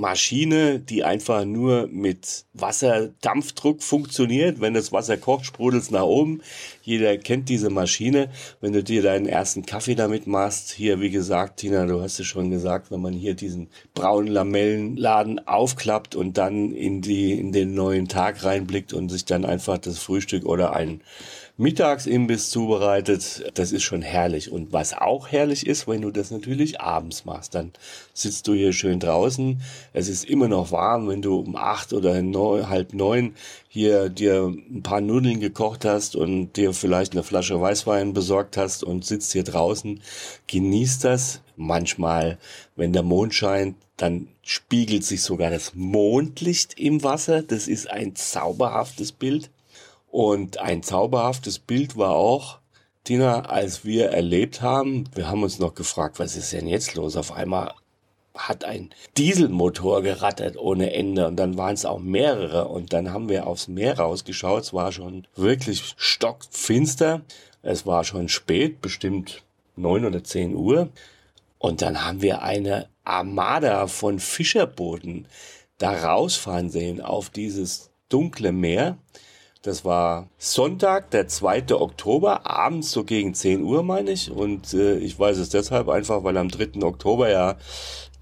Maschine, 0.00 0.78
die 0.80 1.04
einfach 1.04 1.44
nur 1.44 1.88
mit 1.88 2.44
Wasserdampfdruck 2.54 3.82
funktioniert. 3.82 4.60
Wenn 4.60 4.74
das 4.74 4.92
Wasser 4.92 5.16
kocht, 5.16 5.46
sprudelt 5.46 5.82
es 5.82 5.90
nach 5.90 6.02
oben. 6.02 6.42
Jeder 6.82 7.16
kennt 7.18 7.48
diese 7.48 7.70
Maschine. 7.70 8.30
Wenn 8.60 8.72
du 8.72 8.82
dir 8.82 9.02
deinen 9.02 9.26
ersten 9.26 9.66
Kaffee 9.66 9.94
damit 9.94 10.26
machst, 10.26 10.70
hier, 10.72 11.00
wie 11.00 11.10
gesagt, 11.10 11.60
Tina, 11.60 11.86
du 11.86 12.00
hast 12.00 12.18
es 12.18 12.26
schon 12.26 12.50
gesagt, 12.50 12.90
wenn 12.90 13.00
man 13.00 13.12
hier 13.12 13.34
diesen 13.34 13.68
braunen 13.94 14.28
Lamellenladen 14.32 15.46
aufklappt 15.46 16.14
und 16.14 16.38
dann 16.38 16.72
in 16.72 17.02
die, 17.02 17.32
in 17.32 17.52
den 17.52 17.74
neuen 17.74 18.08
Tag 18.08 18.44
reinblickt 18.44 18.92
und 18.92 19.08
sich 19.08 19.24
dann 19.24 19.44
einfach 19.44 19.78
das 19.78 19.98
Frühstück 19.98 20.46
oder 20.46 20.74
ein 20.74 21.00
Mittagsimbiss 21.60 22.50
zubereitet. 22.50 23.50
Das 23.54 23.72
ist 23.72 23.82
schon 23.82 24.00
herrlich. 24.00 24.52
Und 24.52 24.72
was 24.72 24.96
auch 24.96 25.26
herrlich 25.26 25.66
ist, 25.66 25.88
wenn 25.88 26.02
du 26.02 26.12
das 26.12 26.30
natürlich 26.30 26.80
abends 26.80 27.24
machst, 27.24 27.56
dann 27.56 27.72
sitzt 28.14 28.46
du 28.46 28.54
hier 28.54 28.72
schön 28.72 29.00
draußen. 29.00 29.60
Es 29.92 30.08
ist 30.08 30.24
immer 30.24 30.46
noch 30.46 30.70
warm, 30.70 31.08
wenn 31.08 31.20
du 31.20 31.36
um 31.36 31.56
acht 31.56 31.92
oder 31.92 32.22
neun, 32.22 32.68
halb 32.68 32.94
neun 32.94 33.34
hier 33.66 34.08
dir 34.08 34.44
ein 34.44 34.84
paar 34.84 35.00
Nudeln 35.00 35.40
gekocht 35.40 35.84
hast 35.84 36.14
und 36.14 36.52
dir 36.52 36.72
vielleicht 36.72 37.12
eine 37.12 37.24
Flasche 37.24 37.60
Weißwein 37.60 38.12
besorgt 38.12 38.56
hast 38.56 38.84
und 38.84 39.04
sitzt 39.04 39.32
hier 39.32 39.42
draußen. 39.44 40.00
Genießt 40.46 41.02
das. 41.02 41.42
Manchmal, 41.56 42.38
wenn 42.76 42.92
der 42.92 43.02
Mond 43.02 43.34
scheint, 43.34 43.74
dann 43.96 44.28
spiegelt 44.42 45.02
sich 45.02 45.22
sogar 45.22 45.50
das 45.50 45.72
Mondlicht 45.74 46.78
im 46.78 47.02
Wasser. 47.02 47.42
Das 47.42 47.66
ist 47.66 47.90
ein 47.90 48.14
zauberhaftes 48.14 49.10
Bild. 49.10 49.50
Und 50.10 50.58
ein 50.58 50.82
zauberhaftes 50.82 51.58
Bild 51.58 51.96
war 51.96 52.12
auch, 52.12 52.58
Tina, 53.04 53.46
als 53.46 53.84
wir 53.84 54.10
erlebt 54.10 54.60
haben, 54.60 55.04
wir 55.14 55.28
haben 55.28 55.42
uns 55.42 55.58
noch 55.58 55.74
gefragt, 55.74 56.18
was 56.18 56.36
ist 56.36 56.52
denn 56.52 56.66
jetzt 56.66 56.94
los? 56.94 57.16
Auf 57.16 57.32
einmal 57.32 57.74
hat 58.34 58.64
ein 58.64 58.90
Dieselmotor 59.16 60.02
gerattert 60.02 60.56
ohne 60.56 60.92
Ende 60.92 61.26
und 61.26 61.36
dann 61.36 61.56
waren 61.58 61.74
es 61.74 61.84
auch 61.84 61.98
mehrere 61.98 62.68
und 62.68 62.92
dann 62.92 63.12
haben 63.12 63.28
wir 63.28 63.46
aufs 63.46 63.68
Meer 63.68 63.98
rausgeschaut. 63.98 64.62
Es 64.62 64.72
war 64.72 64.92
schon 64.92 65.26
wirklich 65.34 65.94
stockfinster. 65.96 67.22
Es 67.62 67.86
war 67.86 68.04
schon 68.04 68.28
spät, 68.28 68.80
bestimmt 68.80 69.42
neun 69.76 70.04
oder 70.04 70.22
zehn 70.22 70.54
Uhr. 70.54 70.88
Und 71.58 71.82
dann 71.82 72.04
haben 72.04 72.22
wir 72.22 72.42
eine 72.42 72.88
Armada 73.04 73.88
von 73.88 74.20
Fischerbooten 74.20 75.26
da 75.78 75.92
rausfahren 75.92 76.70
sehen 76.70 77.00
auf 77.00 77.30
dieses 77.30 77.90
dunkle 78.08 78.52
Meer. 78.52 78.98
Das 79.62 79.84
war 79.84 80.28
Sonntag, 80.38 81.10
der 81.10 81.26
2. 81.26 81.74
Oktober, 81.74 82.46
abends 82.48 82.92
so 82.92 83.04
gegen 83.04 83.34
10 83.34 83.62
Uhr, 83.62 83.82
meine 83.82 84.12
ich. 84.12 84.30
Und 84.30 84.72
äh, 84.72 84.98
ich 84.98 85.18
weiß 85.18 85.38
es 85.38 85.48
deshalb 85.48 85.88
einfach, 85.88 86.22
weil 86.22 86.36
am 86.36 86.48
3. 86.48 86.82
Oktober 86.82 87.28
ja 87.28 87.56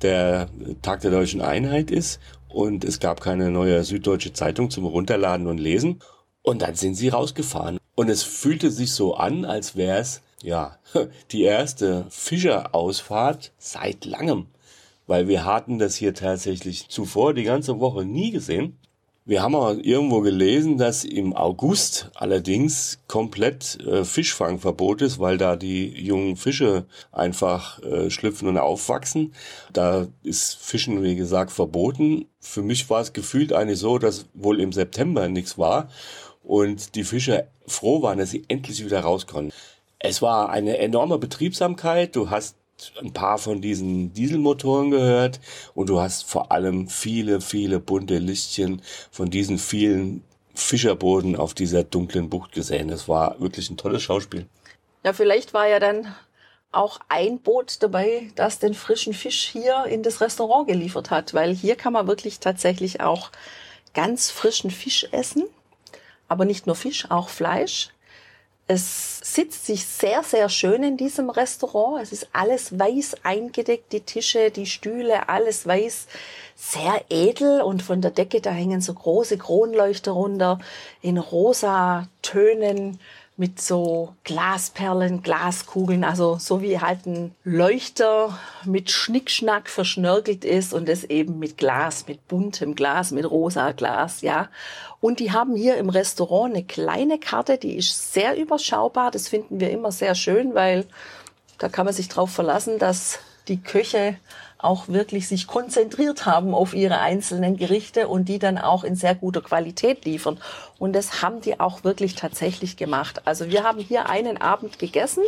der 0.03 0.49
Tag 0.83 1.01
der 1.01 1.11
deutschen 1.11 1.41
Einheit 1.41 1.91
ist 1.91 2.21
und 2.49 2.85
es 2.85 3.01
gab 3.01 3.21
keine 3.21 3.51
neue 3.51 3.85
Süddeutsche 3.85 4.33
Zeitung 4.33 4.71
zum 4.71 4.87
Runterladen 4.87 5.47
und 5.47 5.59
Lesen. 5.59 6.01
Und 6.43 6.63
dann 6.63 6.75
sind 6.75 6.95
sie 6.95 7.09
rausgefahren. 7.09 7.79
Und 7.95 8.09
es 8.09 8.23
fühlte 8.23 8.71
sich 8.71 8.93
so 8.93 9.15
an, 9.15 9.45
als 9.45 9.77
wäre 9.77 9.99
es, 9.99 10.23
ja, 10.43 10.79
die 11.33 11.43
erste 11.43 12.07
Fischerausfahrt 12.09 13.53
seit 13.59 14.05
langem. 14.05 14.47
Weil 15.07 15.29
wir 15.29 15.45
hatten 15.45 15.79
das 15.79 15.97
hier 15.97 16.15
tatsächlich 16.15 16.89
zuvor 16.89 17.35
die 17.35 17.45
ganze 17.45 17.79
Woche 17.79 18.05
nie 18.05 18.31
gesehen. 18.31 18.79
Wir 19.29 19.43
haben 19.43 19.57
auch 19.57 19.75
irgendwo 19.75 20.21
gelesen, 20.21 20.79
dass 20.79 21.03
im 21.03 21.35
August 21.35 22.13
allerdings 22.15 23.01
komplett 23.09 23.77
äh, 23.85 24.05
Fischfangverbot 24.05 25.03
ist, 25.03 25.19
weil 25.19 25.37
da 25.37 25.57
die 25.57 25.89
jungen 26.01 26.37
Fische 26.37 26.87
einfach 27.11 27.83
äh, 27.83 28.09
schlüpfen 28.09 28.47
und 28.47 28.57
aufwachsen. 28.57 29.35
Da 29.73 30.07
ist 30.23 30.55
Fischen, 30.55 31.03
wie 31.03 31.17
gesagt, 31.17 31.51
verboten. 31.51 32.27
Für 32.39 32.63
mich 32.63 32.89
war 32.89 33.01
es 33.01 33.13
gefühlt 33.13 33.53
eigentlich 33.53 33.81
so, 33.81 33.99
dass 33.99 34.27
wohl 34.33 34.61
im 34.61 34.73
September 34.73 35.29
nichts 35.29 35.59
war 35.59 35.89
und 36.45 36.95
die 36.95 37.03
Fischer 37.03 37.49
froh 37.67 38.03
waren, 38.03 38.21
dass 38.21 38.31
sie 38.31 38.45
endlich 38.47 38.85
wieder 38.85 39.01
raus 39.01 39.27
konnten. 39.27 39.53
Es 39.99 40.23
war 40.23 40.51
eine 40.51 40.79
enorme 40.79 41.19
Betriebsamkeit. 41.19 42.15
Du 42.15 42.31
hast 42.31 42.55
ein 43.01 43.13
paar 43.13 43.39
von 43.39 43.61
diesen 43.61 44.13
Dieselmotoren 44.13 44.91
gehört 44.91 45.41
und 45.75 45.89
du 45.89 46.01
hast 46.01 46.25
vor 46.25 46.53
allem 46.53 46.89
viele, 46.89 47.41
viele 47.41 47.81
bunte 47.81 48.19
Lichtchen 48.19 48.83
von 49.11 49.31
diesen 49.31 49.59
vielen 49.59 50.23
Fischerbooten 50.55 51.37
auf 51.37 51.55
dieser 51.55 51.85
dunklen 51.85 52.29
Bucht 52.29 52.53
gesehen. 52.53 52.89
Das 52.89 53.09
war 53.09 53.41
wirklich 53.41 53.71
ein 53.71 53.77
tolles 53.77 54.03
Schauspiel. 54.03 54.47
Ja, 55.05 55.13
vielleicht 55.13 55.55
war 55.55 55.67
ja 55.69 55.79
dann 55.79 56.15
auch 56.73 57.01
ein 57.09 57.39
Boot 57.39 57.83
dabei, 57.83 58.31
das 58.35 58.59
den 58.59 58.75
frischen 58.75 59.15
Fisch 59.15 59.47
hier 59.47 59.85
in 59.87 60.03
das 60.03 60.21
Restaurant 60.21 60.69
geliefert 60.69 61.11
hat, 61.11 61.33
weil 61.33 61.55
hier 61.55 61.77
kann 61.77 61.93
man 61.93 62.07
wirklich 62.07 62.41
tatsächlich 62.41 63.01
auch 63.01 63.31
ganz 63.95 64.31
frischen 64.31 64.71
Fisch 64.71 65.09
essen, 65.13 65.45
aber 66.29 66.45
nicht 66.45 66.67
nur 66.67 66.77
Fisch, 66.77 67.11
auch 67.11 67.29
Fleisch. 67.29 67.91
Es 68.69 69.21
sitzt 69.23 69.65
sich 69.67 69.87
sehr, 69.87 70.25
sehr 70.25 70.49
schön 70.49 70.83
in 70.83 70.97
diesem 70.97 71.31
Restaurant. 71.31 72.03
Es 72.03 72.11
ist 72.11 72.29
alles 72.33 72.77
weiß 72.77 73.19
eingedeckt, 73.23 73.93
die 73.93 74.01
Tische, 74.01 74.51
die 74.51 74.67
Stühle, 74.67 75.29
alles 75.29 75.67
weiß, 75.67 76.09
sehr 76.57 77.05
edel 77.09 77.61
und 77.61 77.83
von 77.83 78.01
der 78.01 78.11
Decke, 78.11 78.41
da 78.41 78.51
hängen 78.51 78.81
so 78.81 78.93
große 78.93 79.39
Kronleuchter 79.39 80.13
runter 80.13 80.59
in 81.01 81.17
rosa 81.19 82.09
Tönen 82.23 82.99
mit 83.39 83.61
so 83.61 84.15
Glasperlen, 84.25 85.23
Glaskugeln, 85.23 86.05
also 86.05 86.39
so 86.39 86.63
wie 86.63 86.81
halt 86.81 87.05
ein 87.07 87.35
Leuchter 87.45 88.39
mit 88.65 88.91
Schnickschnack 88.91 89.69
verschnörkelt 89.69 90.45
ist 90.45 90.73
und 90.73 90.89
es 90.89 91.05
eben 91.05 91.39
mit 91.39 91.59
Glas, 91.59 92.07
mit 92.09 92.27
buntem 92.29 92.75
Glas, 92.75 93.11
mit 93.11 93.31
rosa 93.31 93.73
Glas, 93.73 94.23
ja. 94.23 94.49
Und 95.01 95.21
die 95.21 95.33
haben 95.33 95.55
hier 95.55 95.77
im 95.77 95.91
Restaurant 95.91 96.55
eine 96.55 96.65
kleine 96.65 97.19
Karte, 97.19 97.59
die 97.59 97.77
ist 97.77 98.15
sehr 98.15 98.37
überschaubar. 98.39 99.11
Das 99.11 99.29
finden 99.29 99.61
wir 99.61 99.71
immer 99.71 99.93
sehr 99.93 100.15
schön, 100.15 100.55
weil 100.55 100.87
da 101.59 101.69
kann 101.69 101.85
man 101.85 101.95
sich 101.95 102.09
drauf 102.09 102.31
verlassen, 102.31 102.79
dass 102.79 103.19
die 103.49 103.61
Köche 103.61 104.17
auch 104.59 104.89
wirklich 104.89 105.29
sich 105.29 105.47
konzentriert 105.47 106.27
haben 106.27 106.55
auf 106.55 106.75
ihre 106.75 106.99
einzelnen 106.99 107.57
Gerichte 107.57 108.09
und 108.09 108.29
die 108.29 108.39
dann 108.39 108.59
auch 108.59 108.85
in 108.85 108.97
sehr 108.97 109.15
guter 109.15 109.43
Qualität 109.43 110.05
liefern. 110.05 110.39
Und 110.79 110.95
das 110.95 111.23
haben 111.23 111.41
die 111.41 111.61
auch 111.61 111.85
wirklich 111.85 112.15
tatsächlich 112.15 112.77
gemacht. 112.77 113.23
Also 113.27 113.51
wir 113.51 113.65
haben 113.65 113.81
hier 113.81 114.09
einen 114.09 114.41
Abend 114.41 114.79
gegessen. 114.79 115.25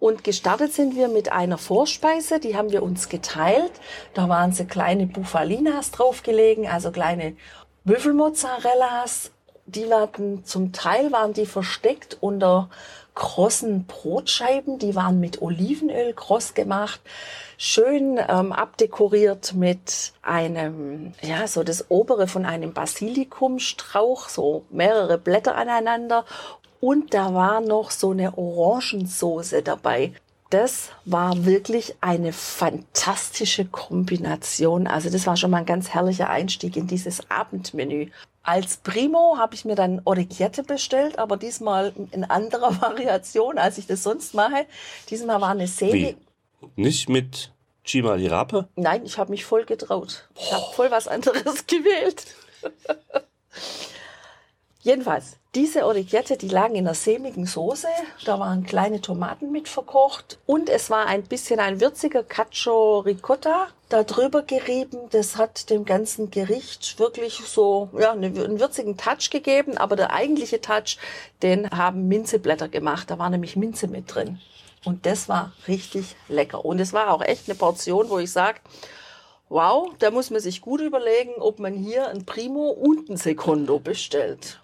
Und 0.00 0.22
gestartet 0.22 0.72
sind 0.72 0.94
wir 0.94 1.08
mit 1.08 1.32
einer 1.32 1.58
Vorspeise, 1.58 2.38
die 2.38 2.56
haben 2.56 2.70
wir 2.70 2.84
uns 2.84 3.08
geteilt. 3.08 3.72
Da 4.14 4.28
waren 4.28 4.52
so 4.52 4.64
kleine 4.64 5.06
Bufalinas 5.06 5.90
draufgelegen, 5.90 6.68
also 6.68 6.92
kleine 6.92 7.34
Büffelmozzarellas. 7.84 9.32
Die 9.66 9.90
werden, 9.90 10.44
zum 10.44 10.72
Teil 10.72 11.10
waren 11.10 11.32
die 11.32 11.46
versteckt 11.46 12.16
unter 12.20 12.70
krossen 13.18 13.84
Brotscheiben, 13.84 14.78
die 14.78 14.94
waren 14.94 15.18
mit 15.18 15.42
Olivenöl 15.42 16.14
kross 16.14 16.54
gemacht, 16.54 17.00
schön 17.58 18.18
ähm, 18.28 18.52
abdekoriert 18.52 19.54
mit 19.54 20.12
einem, 20.22 21.14
ja, 21.20 21.48
so 21.48 21.64
das 21.64 21.90
obere 21.90 22.28
von 22.28 22.46
einem 22.46 22.72
Basilikumstrauch, 22.72 24.28
so 24.28 24.64
mehrere 24.70 25.18
Blätter 25.18 25.56
aneinander. 25.56 26.24
Und 26.80 27.12
da 27.12 27.34
war 27.34 27.60
noch 27.60 27.90
so 27.90 28.12
eine 28.12 28.38
Orangensoße 28.38 29.62
dabei. 29.62 30.12
Das 30.50 30.90
war 31.04 31.44
wirklich 31.44 31.96
eine 32.00 32.32
fantastische 32.32 33.64
Kombination. 33.64 34.86
Also 34.86 35.10
das 35.10 35.26
war 35.26 35.36
schon 35.36 35.50
mal 35.50 35.58
ein 35.58 35.66
ganz 35.66 35.90
herrlicher 35.90 36.30
Einstieg 36.30 36.76
in 36.76 36.86
dieses 36.86 37.28
Abendmenü. 37.30 38.10
Als 38.48 38.78
Primo 38.78 39.36
habe 39.36 39.54
ich 39.54 39.66
mir 39.66 39.74
dann 39.74 40.00
Orecchiette 40.06 40.62
bestellt, 40.62 41.18
aber 41.18 41.36
diesmal 41.36 41.92
in 42.12 42.24
anderer 42.24 42.80
Variation, 42.80 43.58
als 43.58 43.76
ich 43.76 43.86
das 43.86 44.02
sonst 44.02 44.32
mache. 44.32 44.64
Diesmal 45.10 45.38
war 45.42 45.50
eine 45.50 45.66
Semi. 45.66 46.16
Nicht 46.74 47.10
mit 47.10 47.52
Chima 47.84 48.16
die 48.16 48.26
Rape? 48.26 48.66
Nein, 48.74 49.04
ich 49.04 49.18
habe 49.18 49.32
mich 49.32 49.44
voll 49.44 49.66
getraut. 49.66 50.30
Ich 50.34 50.50
habe 50.50 50.64
voll 50.72 50.90
was 50.90 51.08
anderes 51.08 51.66
gewählt. 51.66 52.24
Jedenfalls, 54.80 55.38
diese 55.56 55.86
Orecchiette, 55.86 56.36
die 56.36 56.48
lagen 56.48 56.76
in 56.76 56.86
einer 56.86 56.94
sämigen 56.94 57.46
Soße. 57.46 57.88
Da 58.24 58.38
waren 58.38 58.64
kleine 58.64 59.00
Tomaten 59.00 59.50
mit 59.50 59.68
verkocht. 59.68 60.38
Und 60.46 60.68
es 60.68 60.88
war 60.88 61.06
ein 61.06 61.24
bisschen 61.24 61.58
ein 61.58 61.80
würziger 61.80 62.22
Cacio 62.22 63.00
Ricotta 63.00 63.66
da 63.88 64.04
drüber 64.04 64.42
gerieben. 64.42 64.98
Das 65.10 65.36
hat 65.36 65.68
dem 65.70 65.84
ganzen 65.84 66.30
Gericht 66.30 67.00
wirklich 67.00 67.40
so 67.44 67.88
ja, 67.98 68.12
einen 68.12 68.60
würzigen 68.60 68.96
Touch 68.96 69.30
gegeben. 69.30 69.76
Aber 69.78 69.96
der 69.96 70.12
eigentliche 70.12 70.60
Touch, 70.60 70.98
den 71.42 71.68
haben 71.70 72.06
Minzeblätter 72.06 72.68
gemacht. 72.68 73.10
Da 73.10 73.18
war 73.18 73.30
nämlich 73.30 73.56
Minze 73.56 73.88
mit 73.88 74.14
drin. 74.14 74.38
Und 74.84 75.06
das 75.06 75.28
war 75.28 75.52
richtig 75.66 76.14
lecker. 76.28 76.64
Und 76.64 76.78
es 76.78 76.92
war 76.92 77.12
auch 77.12 77.22
echt 77.22 77.48
eine 77.48 77.58
Portion, 77.58 78.10
wo 78.10 78.18
ich 78.20 78.30
sage, 78.30 78.60
wow, 79.48 79.90
da 79.98 80.12
muss 80.12 80.30
man 80.30 80.40
sich 80.40 80.60
gut 80.60 80.80
überlegen, 80.80 81.32
ob 81.38 81.58
man 81.58 81.74
hier 81.74 82.08
ein 82.08 82.24
Primo 82.26 82.68
und 82.70 83.08
ein 83.08 83.16
Secondo 83.16 83.80
bestellt. 83.80 84.60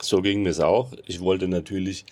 So 0.00 0.22
ging 0.22 0.46
es 0.46 0.60
auch. 0.60 0.92
Ich 1.06 1.20
wollte 1.20 1.48
natürlich 1.48 2.04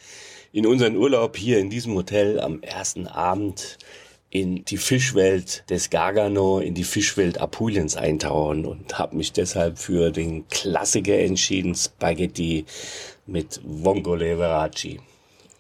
in 0.52 0.66
unseren 0.66 0.96
Urlaub 0.96 1.36
hier 1.36 1.58
in 1.58 1.70
diesem 1.70 1.94
Hotel 1.94 2.40
am 2.40 2.62
ersten 2.62 3.06
Abend 3.06 3.78
in 4.30 4.64
die 4.64 4.76
Fischwelt 4.76 5.64
des 5.70 5.88
Gargano, 5.88 6.58
in 6.58 6.74
die 6.74 6.84
Fischwelt 6.84 7.38
Apuliens 7.38 7.96
eintauchen 7.96 8.66
und 8.66 8.98
habe 8.98 9.16
mich 9.16 9.32
deshalb 9.32 9.78
für 9.78 10.10
den 10.10 10.46
Klassiker 10.48 11.18
entschieden, 11.18 11.74
Spaghetti 11.74 12.66
mit 13.26 13.60
Vongole 13.64 14.36
Veraci. 14.36 15.00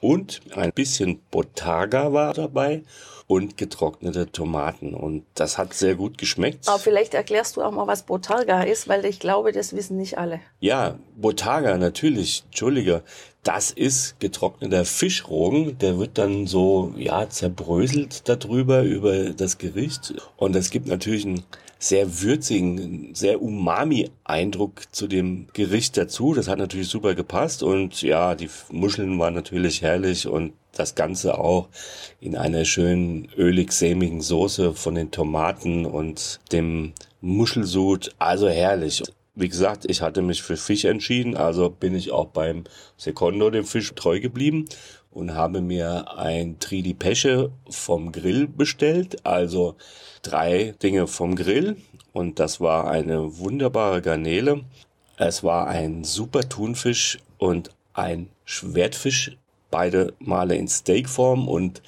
Und 0.00 0.40
ein 0.54 0.72
bisschen 0.72 1.20
Botaga 1.30 2.12
war 2.12 2.34
dabei 2.34 2.82
und 3.26 3.56
getrocknete 3.56 4.32
Tomaten. 4.32 4.94
Und 4.94 5.24
das 5.34 5.58
hat 5.58 5.74
sehr 5.74 5.94
gut 5.94 6.18
geschmeckt. 6.18 6.66
Aber 6.66 6.78
vielleicht 6.78 7.14
erklärst 7.14 7.56
du 7.56 7.62
auch 7.62 7.70
mal, 7.70 7.86
was 7.86 8.04
Botarga 8.04 8.62
ist, 8.62 8.88
weil 8.88 9.04
ich 9.04 9.20
glaube, 9.20 9.52
das 9.52 9.76
wissen 9.76 9.98
nicht 9.98 10.18
alle. 10.18 10.40
Ja, 10.60 10.98
Botarga, 11.16 11.76
natürlich. 11.76 12.44
Entschuldige. 12.46 13.02
Das 13.42 13.70
ist 13.70 14.18
getrockneter 14.18 14.84
Fischrogen. 14.84 15.78
Der 15.78 15.98
wird 15.98 16.16
dann 16.16 16.46
so, 16.46 16.94
ja, 16.96 17.28
zerbröselt 17.28 18.28
darüber, 18.28 18.82
über 18.82 19.30
das 19.30 19.58
Gericht. 19.58 20.14
Und 20.36 20.56
es 20.56 20.70
gibt 20.70 20.86
natürlich 20.86 21.26
einen 21.26 21.44
sehr 21.78 22.22
würzigen, 22.22 23.14
sehr 23.14 23.40
Umami-Eindruck 23.40 24.82
zu 24.92 25.06
dem 25.06 25.46
Gericht 25.52 25.96
dazu. 25.96 26.34
Das 26.34 26.48
hat 26.48 26.58
natürlich 26.58 26.88
super 26.88 27.14
gepasst 27.14 27.62
und 27.62 28.02
ja, 28.02 28.34
die 28.34 28.50
Muscheln 28.70 29.18
waren 29.18 29.34
natürlich 29.34 29.82
herrlich 29.82 30.26
und 30.26 30.52
das 30.72 30.94
Ganze 30.94 31.38
auch 31.38 31.68
in 32.20 32.36
einer 32.36 32.64
schönen 32.64 33.28
ölig-sämigen 33.36 34.20
Soße 34.20 34.74
von 34.74 34.94
den 34.94 35.10
Tomaten 35.10 35.86
und 35.86 36.40
dem 36.52 36.92
Muschelsud. 37.20 38.14
Also 38.18 38.48
herrlich. 38.48 39.02
Wie 39.34 39.48
gesagt, 39.48 39.84
ich 39.88 40.02
hatte 40.02 40.20
mich 40.20 40.42
für 40.42 40.56
Fisch 40.56 40.84
entschieden, 40.84 41.36
also 41.36 41.70
bin 41.70 41.94
ich 41.94 42.10
auch 42.10 42.26
beim 42.26 42.64
Secondo 42.96 43.50
dem 43.50 43.64
Fisch 43.64 43.92
treu 43.94 44.18
geblieben 44.18 44.64
und 45.12 45.34
habe 45.34 45.60
mir 45.60 46.16
ein 46.18 46.58
Tridi 46.58 46.92
Pesce 46.94 47.50
vom 47.70 48.10
Grill 48.10 48.48
bestellt, 48.48 49.24
also 49.24 49.76
drei 50.28 50.74
Dinge 50.82 51.06
vom 51.06 51.36
Grill 51.36 51.76
und 52.12 52.38
das 52.38 52.60
war 52.60 52.90
eine 52.90 53.38
wunderbare 53.38 54.02
Garnele. 54.02 54.64
Es 55.16 55.42
war 55.42 55.68
ein 55.68 56.04
super 56.04 56.48
Thunfisch 56.48 57.18
und 57.38 57.70
ein 57.94 58.28
Schwertfisch 58.44 59.36
beide 59.70 60.14
Male 60.18 60.56
in 60.56 60.68
Steakform 60.68 61.48
und 61.48 61.82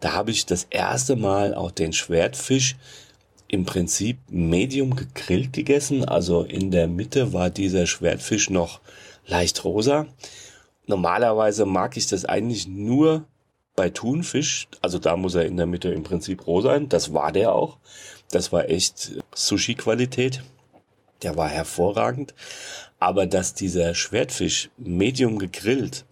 da 0.00 0.12
habe 0.12 0.30
ich 0.30 0.46
das 0.46 0.66
erste 0.70 1.16
Mal 1.16 1.54
auch 1.54 1.70
den 1.70 1.92
Schwertfisch 1.92 2.76
im 3.48 3.64
Prinzip 3.64 4.18
medium 4.28 4.94
gegrillt 4.94 5.52
gegessen. 5.52 6.04
Also 6.04 6.42
in 6.42 6.70
der 6.70 6.88
Mitte 6.88 7.32
war 7.32 7.50
dieser 7.50 7.86
Schwertfisch 7.86 8.50
noch 8.50 8.80
leicht 9.26 9.64
rosa. 9.64 10.06
Normalerweise 10.86 11.66
mag 11.66 11.96
ich 11.96 12.06
das 12.06 12.24
eigentlich 12.24 12.66
nur 12.68 13.24
bei 13.78 13.90
Thunfisch. 13.90 14.66
Also 14.82 14.98
da 14.98 15.16
muss 15.16 15.36
er 15.36 15.46
in 15.46 15.56
der 15.56 15.66
Mitte 15.66 15.90
im 15.90 16.02
Prinzip 16.02 16.48
roh 16.48 16.60
sein. 16.60 16.88
Das 16.88 17.14
war 17.14 17.30
der 17.30 17.54
auch. 17.54 17.78
Das 18.32 18.50
war 18.50 18.68
echt 18.68 19.12
Sushi-Qualität. 19.32 20.42
Der 21.22 21.36
war 21.36 21.48
hervorragend. 21.48 22.34
Aber 22.98 23.28
dass 23.28 23.54
dieser 23.54 23.94
Schwertfisch 23.94 24.70
medium 24.78 25.38
gegrillt 25.38 26.04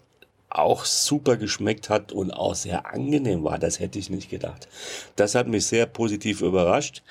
auch 0.49 0.85
super 0.85 1.37
geschmeckt 1.37 1.91
hat 1.91 2.13
und 2.13 2.31
auch 2.31 2.55
sehr 2.55 2.87
angenehm 2.87 3.43
war. 3.43 3.59
Das 3.59 3.81
hätte 3.81 3.99
ich 3.99 4.11
nicht 4.11 4.31
gedacht. 4.31 4.69
Das 5.17 5.35
hat 5.35 5.49
mich 5.49 5.67
sehr 5.67 5.87
positiv 5.87 6.43
überrascht. 6.43 7.03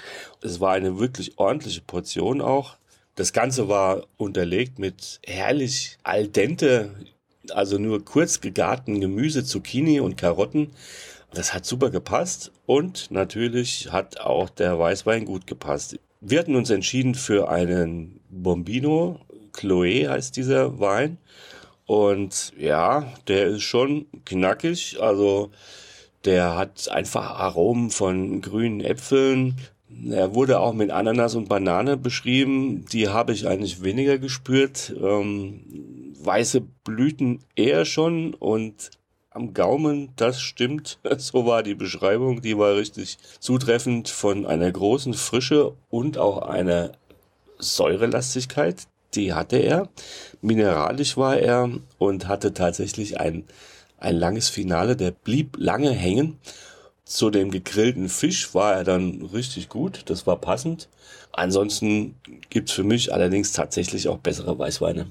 Es 0.42 0.62
war 0.62 0.72
eine 0.72 1.00
wirklich 1.00 1.38
ordentliche 1.38 1.82
Portion 1.82 2.40
auch. 2.40 2.78
Das 3.16 3.34
Ganze 3.34 3.68
war 3.68 4.08
unterlegt 4.16 4.80
mit 4.80 5.20
herrlich 5.26 5.98
al 6.04 6.30
dente, 6.30 6.92
also 7.52 7.78
nur 7.78 8.04
kurz 8.06 8.42
gegarten 8.42 9.02
Gemüse, 9.02 9.44
Zucchini 9.44 10.00
und 10.00 10.18
Karotten. 10.18 10.72
Das 11.34 11.54
hat 11.54 11.66
super 11.66 11.90
gepasst 11.90 12.52
und 12.66 13.12
natürlich 13.12 13.92
hat 13.92 14.22
auch 14.22 14.50
der 14.50 14.80
Weißwein 14.80 15.26
gut 15.26 15.48
gepasst. 15.48 16.00
Wir 16.22 16.40
hatten 16.40 16.56
uns 16.56 16.70
entschieden 16.70 17.14
für 17.14 17.50
einen 17.50 18.20
Bombino. 18.30 19.20
Chloe 19.52 20.10
heißt 20.10 20.36
dieser 20.38 20.80
Wein. 20.80 21.18
Und 21.86 22.54
ja, 22.58 23.14
der 23.28 23.48
ist 23.48 23.64
schon 23.64 24.08
knackig. 24.26 24.98
Also 25.00 25.52
der 26.24 26.56
hat 26.58 26.90
einfach 26.90 27.40
Aromen 27.40 27.92
von 27.92 28.42
grünen 28.42 28.82
Äpfeln. 28.82 29.56
Er 30.10 30.34
wurde 30.34 30.60
auch 30.60 30.74
mit 30.74 30.90
Ananas 30.90 31.36
und 31.36 31.48
Banane 31.48 31.96
beschrieben. 31.96 32.86
Die 32.92 33.10
habe 33.10 33.34
ich 33.34 33.48
eigentlich 33.48 33.84
weniger 33.84 34.18
gespürt. 34.18 34.96
Ähm, 35.02 35.95
weiße 36.26 36.62
Blüten 36.84 37.40
eher 37.56 37.86
schon 37.86 38.34
und 38.34 38.92
am 39.36 39.54
Gaumen, 39.54 40.10
das 40.16 40.42
stimmt. 40.42 41.00
So 41.18 41.46
war 41.46 41.62
die 41.62 41.76
Beschreibung. 41.76 42.42
Die 42.42 42.58
war 42.58 42.76
richtig 42.76 43.18
zutreffend 43.40 44.10
von 44.10 44.46
einer 44.46 44.72
großen 44.72 45.14
Frische 45.14 45.74
und 45.90 46.18
auch 46.18 46.42
einer 46.42 46.94
Säurelastigkeit, 47.60 48.88
die 49.14 49.34
hatte 49.34 49.58
er. 49.58 49.90
Mineralisch 50.42 51.18
war 51.18 51.38
er 51.38 51.70
und 51.98 52.28
hatte 52.28 52.54
tatsächlich 52.54 53.20
ein, 53.20 53.44
ein 53.98 54.16
langes 54.16 54.50
Finale, 54.50 54.96
der 54.96 55.12
blieb 55.12 55.58
lange 55.58 55.92
hängen. 55.92 56.40
Zu 57.04 57.30
dem 57.30 57.52
gegrillten 57.52 58.10
Fisch 58.10 58.54
war 58.56 58.74
er 58.74 58.84
dann 58.84 59.22
richtig 59.34 59.70
gut, 59.70 60.04
das 60.06 60.26
war 60.26 60.38
passend. 60.38 60.90
Ansonsten 61.34 62.16
gibt's 62.50 62.72
für 62.72 62.84
mich 62.84 63.14
allerdings 63.14 63.52
tatsächlich 63.52 64.08
auch 64.08 64.18
bessere 64.18 64.58
Weißweine. 64.58 65.08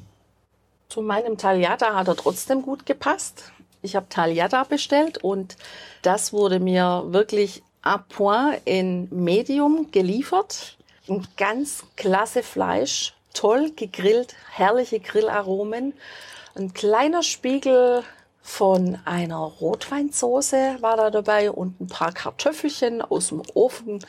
Zu 0.88 1.02
meinem 1.02 1.38
Tagliata 1.38 1.94
hat 1.94 2.08
er 2.08 2.16
trotzdem 2.16 2.62
gut 2.62 2.86
gepasst. 2.86 3.52
Ich 3.82 3.96
habe 3.96 4.08
Tagliata 4.08 4.64
bestellt 4.64 5.18
und 5.18 5.56
das 6.02 6.32
wurde 6.32 6.60
mir 6.60 7.04
wirklich 7.08 7.62
à 7.82 7.98
point 7.98 8.60
in 8.64 9.08
Medium 9.10 9.90
geliefert. 9.90 10.78
Ein 11.08 11.26
ganz 11.36 11.84
klasse 11.96 12.42
Fleisch, 12.42 13.14
toll 13.34 13.72
gegrillt, 13.76 14.34
herrliche 14.50 15.00
Grillaromen. 15.00 15.92
Ein 16.54 16.72
kleiner 16.72 17.22
Spiegel 17.22 18.02
von 18.40 18.98
einer 19.04 19.36
Rotweinsoße 19.36 20.76
war 20.80 20.96
da 20.96 21.10
dabei 21.10 21.50
und 21.50 21.80
ein 21.80 21.88
paar 21.88 22.12
Kartoffelchen 22.12 23.02
aus 23.02 23.28
dem 23.28 23.42
Ofen. 23.54 24.04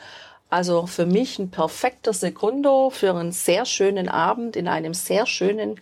Also 0.48 0.86
für 0.86 1.06
mich 1.06 1.38
ein 1.38 1.50
perfekter 1.50 2.12
Sekundo 2.12 2.90
für 2.90 3.14
einen 3.14 3.32
sehr 3.32 3.64
schönen 3.64 4.08
Abend 4.08 4.54
in 4.54 4.68
einem 4.68 4.94
sehr 4.94 5.26
schönen 5.26 5.80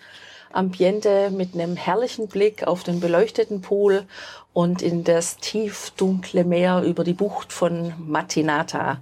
Ambiente 0.54 1.30
mit 1.30 1.54
einem 1.54 1.76
herrlichen 1.76 2.28
Blick 2.28 2.66
auf 2.66 2.82
den 2.82 3.00
beleuchteten 3.00 3.60
Pool 3.60 4.04
und 4.52 4.82
in 4.82 5.04
das 5.04 5.36
tiefdunkle 5.36 6.44
Meer 6.44 6.82
über 6.82 7.04
die 7.04 7.12
Bucht 7.12 7.52
von 7.52 7.92
Matinata. 7.98 8.98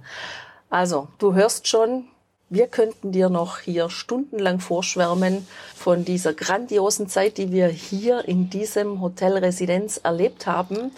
Also, 0.69 1.07
du 1.19 1.33
hörst 1.33 1.67
schon, 1.67 2.05
Wir 2.53 2.67
könnten 2.67 3.11
dir 3.11 3.29
noch 3.29 3.57
hier 3.57 3.89
stundenlang 3.89 4.59
vorschwärmen 4.59 5.47
von 5.75 6.05
dieser 6.05 6.33
grandiosen 6.33 7.09
Zeit, 7.09 7.39
die 7.39 7.51
wir 7.51 7.67
hier 7.67 8.27
in 8.27 8.51
diesem 8.51 9.01
Hotel 9.01 9.37
Residenz 9.37 9.99
erlebt 10.03 10.45
haben. 10.45 10.91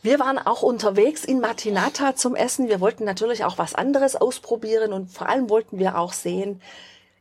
Wir 0.00 0.18
waren 0.18 0.38
auch 0.38 0.62
unterwegs 0.62 1.22
in 1.26 1.40
Matinata 1.40 2.16
zum 2.16 2.34
Essen. 2.34 2.68
Wir 2.70 2.80
wollten 2.80 3.04
natürlich 3.04 3.44
auch 3.44 3.58
was 3.58 3.74
anderes 3.74 4.16
ausprobieren 4.16 4.94
und 4.94 5.10
vor 5.10 5.28
allem 5.28 5.50
wollten 5.50 5.78
wir 5.78 5.98
auch 5.98 6.14
sehen, 6.14 6.62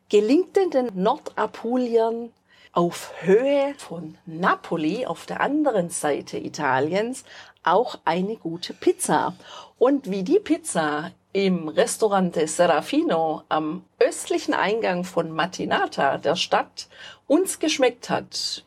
gelingt 0.07 0.55
denn 0.55 0.69
den 0.69 0.89
Nordapulien 0.93 2.31
auf 2.73 3.13
Höhe 3.21 3.75
von 3.77 4.17
Napoli 4.25 5.05
auf 5.05 5.25
der 5.27 5.41
anderen 5.41 5.89
Seite 5.89 6.37
Italiens 6.37 7.23
auch 7.63 7.99
eine 8.03 8.35
gute 8.35 8.73
Pizza. 8.73 9.35
Und 9.77 10.09
wie 10.09 10.23
die 10.23 10.39
Pizza 10.39 11.11
im 11.31 11.67
Restaurante 11.67 12.47
Serafino 12.47 13.43
am 13.47 13.85
östlichen 13.99 14.53
Eingang 14.53 15.03
von 15.03 15.31
Matinata, 15.31 16.17
der 16.17 16.35
Stadt, 16.35 16.87
uns 17.27 17.59
geschmeckt 17.59 18.09
hat, 18.09 18.63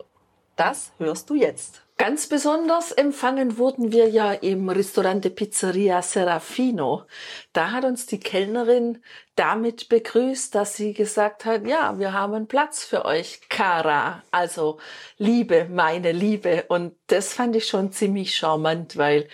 das 0.55 0.91
hörst 0.97 1.29
du 1.29 1.35
jetzt. 1.35 1.83
Ganz 1.99 2.27
besonders 2.27 2.91
empfangen 2.91 3.57
wurden 3.57 3.91
wir 3.91 4.07
ja 4.07 4.31
im 4.31 4.69
Restaurante 4.69 5.31
Pizzeria 5.31 6.03
Serafino. 6.03 7.05
Da 7.53 7.71
hat 7.71 7.85
uns 7.85 8.05
die 8.05 8.19
Kellnerin 8.19 9.01
damit 9.35 9.89
begrüßt, 9.89 10.53
dass 10.53 10.75
sie 10.75 10.93
gesagt 10.93 11.45
hat, 11.45 11.65
ja, 11.65 11.97
wir 11.97 12.13
haben 12.13 12.47
Platz 12.47 12.83
für 12.83 13.03
euch, 13.03 13.49
Cara, 13.49 14.21
also 14.29 14.77
Liebe, 15.17 15.65
meine 15.71 16.11
Liebe. 16.11 16.65
Und 16.67 16.95
das 17.07 17.33
fand 17.33 17.55
ich 17.55 17.65
schon 17.65 17.91
ziemlich 17.91 18.35
charmant, 18.35 18.95
weil 18.97 19.27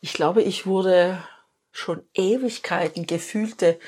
ich 0.00 0.12
glaube, 0.12 0.42
ich 0.42 0.66
wurde 0.66 1.22
schon 1.70 2.02
Ewigkeiten, 2.14 3.06
gefühlte 3.06 3.78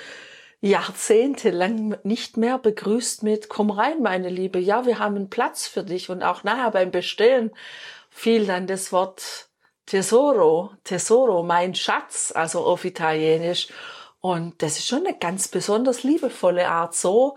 Jahrzehnte 0.61 1.51
lang 1.51 1.99
nicht 2.05 2.37
mehr 2.37 2.59
begrüßt 2.59 3.25
mit, 3.25 3.49
komm 3.49 3.71
rein, 3.71 4.03
meine 4.03 4.29
Liebe, 4.29 4.61
ja, 4.61 4.87
wir 4.87 5.01
haben 5.01 5.31
Platz 5.31 5.67
für 5.67 5.83
dich. 5.83 6.11
Und 6.11 6.23
auch 6.23 6.45
nachher 6.45 6.71
beim 6.71 6.93
Bestellen 6.93 7.51
fiel 8.11 8.47
dann 8.47 8.67
das 8.67 8.93
Wort 8.93 9.49
Tesoro, 9.87 10.71
Tesoro, 10.85 11.43
mein 11.43 11.75
Schatz, 11.75 12.33
also 12.35 12.61
auf 12.61 12.85
Italienisch. 12.85 13.69
Und 14.21 14.63
das 14.63 14.79
ist 14.79 14.87
schon 14.87 15.07
eine 15.07 15.19
ganz 15.19 15.49
besonders 15.49 16.03
liebevolle 16.03 16.69
Art, 16.69 16.95
so 16.95 17.37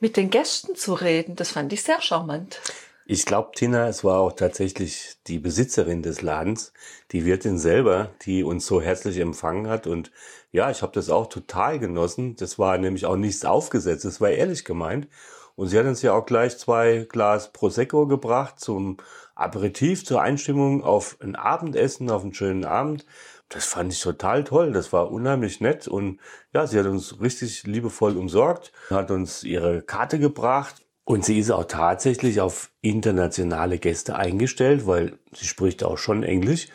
mit 0.00 0.16
den 0.16 0.30
Gästen 0.30 0.74
zu 0.74 0.94
reden. 0.94 1.36
Das 1.36 1.52
fand 1.52 1.72
ich 1.72 1.82
sehr 1.82 2.02
charmant. 2.02 2.60
Ich 3.06 3.26
glaube, 3.26 3.50
Tina, 3.54 3.86
es 3.88 4.02
war 4.02 4.20
auch 4.20 4.32
tatsächlich 4.32 5.16
die 5.26 5.38
Besitzerin 5.38 6.02
des 6.02 6.22
Ladens, 6.22 6.72
die 7.12 7.26
Wirtin 7.26 7.58
selber, 7.58 8.10
die 8.22 8.42
uns 8.42 8.66
so 8.66 8.80
herzlich 8.80 9.18
empfangen 9.18 9.68
hat. 9.68 9.86
Und 9.86 10.10
ja, 10.52 10.70
ich 10.70 10.82
habe 10.82 10.92
das 10.92 11.10
auch 11.10 11.26
total 11.26 11.78
genossen. 11.78 12.34
Das 12.36 12.58
war 12.58 12.78
nämlich 12.78 13.04
auch 13.04 13.16
nichts 13.16 13.44
aufgesetzt, 13.44 14.04
das 14.04 14.20
war 14.20 14.30
ehrlich 14.30 14.64
gemeint. 14.64 15.06
Und 15.54 15.68
sie 15.68 15.78
hat 15.78 15.86
uns 15.86 16.02
ja 16.02 16.14
auch 16.14 16.26
gleich 16.26 16.58
zwei 16.58 17.06
Glas 17.08 17.52
Prosecco 17.52 18.06
gebracht 18.06 18.58
zum 18.58 18.96
Aperitif, 19.34 20.04
zur 20.04 20.22
Einstimmung 20.22 20.82
auf 20.82 21.16
ein 21.20 21.36
Abendessen, 21.36 22.10
auf 22.10 22.22
einen 22.22 22.34
schönen 22.34 22.64
Abend. 22.64 23.04
Das 23.48 23.64
fand 23.66 23.92
ich 23.92 24.00
total 24.00 24.44
toll. 24.44 24.72
Das 24.72 24.92
war 24.92 25.10
unheimlich 25.10 25.60
nett. 25.60 25.88
Und 25.88 26.20
ja, 26.52 26.66
sie 26.66 26.78
hat 26.78 26.86
uns 26.86 27.20
richtig 27.20 27.64
liebevoll 27.64 28.16
umsorgt, 28.16 28.72
hat 28.90 29.10
uns 29.10 29.44
ihre 29.44 29.82
Karte 29.82 30.18
gebracht. 30.18 30.82
Und 31.04 31.24
sie 31.24 31.38
ist 31.38 31.50
auch 31.50 31.64
tatsächlich 31.64 32.40
auf 32.40 32.70
internationale 32.80 33.78
Gäste 33.78 34.16
eingestellt, 34.16 34.86
weil 34.86 35.18
sie 35.32 35.46
spricht 35.46 35.84
auch 35.84 35.98
schon 35.98 36.22
Englisch 36.22 36.68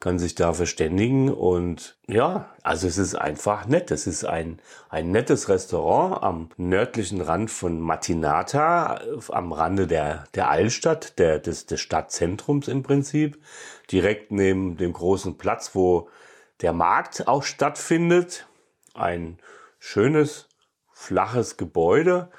kann 0.00 0.18
sich 0.18 0.34
da 0.34 0.52
verständigen 0.52 1.32
und 1.32 1.96
ja, 2.06 2.54
also 2.62 2.86
es 2.86 2.98
ist 2.98 3.14
einfach 3.14 3.66
nett. 3.66 3.90
Es 3.90 4.06
ist 4.06 4.24
ein, 4.24 4.60
ein 4.88 5.10
nettes 5.10 5.48
Restaurant 5.48 6.22
am 6.22 6.50
nördlichen 6.56 7.20
Rand 7.20 7.50
von 7.50 7.80
Matinata, 7.80 9.00
am 9.30 9.52
Rande 9.52 9.86
der, 9.86 10.24
der 10.34 10.50
Altstadt, 10.50 11.18
der, 11.18 11.38
des, 11.38 11.66
des 11.66 11.80
Stadtzentrums 11.80 12.68
im 12.68 12.82
Prinzip, 12.82 13.42
direkt 13.90 14.32
neben 14.32 14.76
dem 14.76 14.92
großen 14.92 15.38
Platz, 15.38 15.74
wo 15.74 16.08
der 16.60 16.72
Markt 16.72 17.26
auch 17.26 17.42
stattfindet. 17.42 18.46
Ein 18.94 19.38
schönes, 19.78 20.48
flaches 20.92 21.56
Gebäude, 21.56 22.30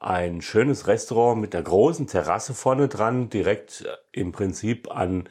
ein 0.00 0.42
schönes 0.42 0.86
Restaurant 0.86 1.40
mit 1.40 1.54
einer 1.54 1.64
großen 1.64 2.06
Terrasse 2.06 2.54
vorne 2.54 2.88
dran, 2.88 3.30
direkt 3.30 3.84
im 4.12 4.32
Prinzip 4.32 4.90
an 4.90 5.28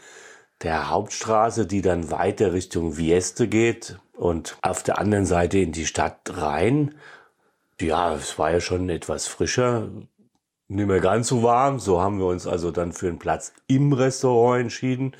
der 0.62 0.90
Hauptstraße, 0.90 1.66
die 1.66 1.82
dann 1.82 2.12
weiter 2.12 2.54
Richtung 2.54 2.94
Vieste 2.94 3.48
geht 3.48 3.98
und 4.14 4.58
auf 4.62 4.84
der 4.84 5.00
anderen 5.00 5.26
Seite 5.26 5.60
in 5.60 5.72
die 5.72 5.86
Stadt 5.86 6.20
rein. 6.28 6.96
Ja, 7.80 8.14
es 8.16 8.38
war 8.38 8.52
ja 8.52 8.60
schon 8.60 8.90
etwas 8.90 9.28
frischer, 9.28 9.88
nicht 10.68 10.88
mehr 10.88 11.00
ganz 11.00 11.30
so 11.30 11.44
warm. 11.44 11.80
So 11.80 12.02
haben 12.02 12.20
wir 12.20 12.26
uns 12.26 12.46
also 12.46 12.72
dann 12.72 12.92
für 12.92 13.08
einen 13.08 13.20
Platz 13.20 13.54
im 13.68 13.94
Restaurant 13.94 14.62
entschieden. 14.62 15.16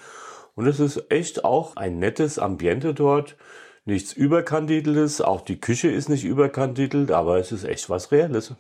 Und 0.56 0.68
es 0.68 0.80
ist 0.80 1.06
echt 1.10 1.46
auch 1.46 1.78
ein 1.78 2.00
nettes 2.00 2.38
Ambiente 2.38 2.94
dort. 2.94 3.38
Nichts 3.86 4.14
Überkandideltes, 4.14 5.22
auch 5.22 5.42
die 5.42 5.60
Küche 5.60 5.90
ist 5.90 6.10
nicht 6.10 6.26
überkandidelt, 6.26 7.12
aber 7.12 7.40
es 7.40 7.52
ist 7.52 7.64
echt 7.64 7.90
was 7.90 8.12
Reelles. 8.12 8.54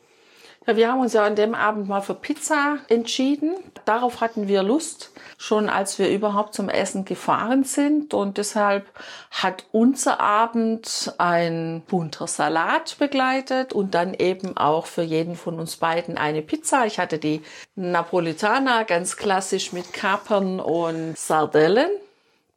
Ja, 0.67 0.75
wir 0.75 0.91
haben 0.91 0.99
uns 0.99 1.13
ja 1.13 1.23
an 1.23 1.35
dem 1.35 1.55
Abend 1.55 1.87
mal 1.87 2.01
für 2.01 2.13
Pizza 2.13 2.77
entschieden. 2.89 3.55
Darauf 3.85 4.21
hatten 4.21 4.47
wir 4.47 4.61
Lust, 4.61 5.11
schon 5.37 5.69
als 5.69 5.97
wir 5.99 6.09
überhaupt 6.09 6.53
zum 6.53 6.69
Essen 6.69 7.05
gefahren 7.05 7.63
sind. 7.63 8.13
Und 8.13 8.37
deshalb 8.37 8.85
hat 9.31 9.65
unser 9.71 10.19
Abend 10.19 11.13
ein 11.17 11.81
bunter 11.87 12.27
Salat 12.27 12.97
begleitet 12.99 13.73
und 13.73 13.95
dann 13.95 14.13
eben 14.13 14.57
auch 14.57 14.85
für 14.85 15.01
jeden 15.01 15.35
von 15.35 15.59
uns 15.59 15.77
beiden 15.77 16.17
eine 16.17 16.41
Pizza. 16.41 16.85
Ich 16.85 16.99
hatte 16.99 17.19
die 17.19 17.41
Napolitana 17.75 18.83
ganz 18.83 19.17
klassisch 19.17 19.71
mit 19.71 19.93
Kapern 19.93 20.59
und 20.59 21.17
Sardellen. 21.17 21.89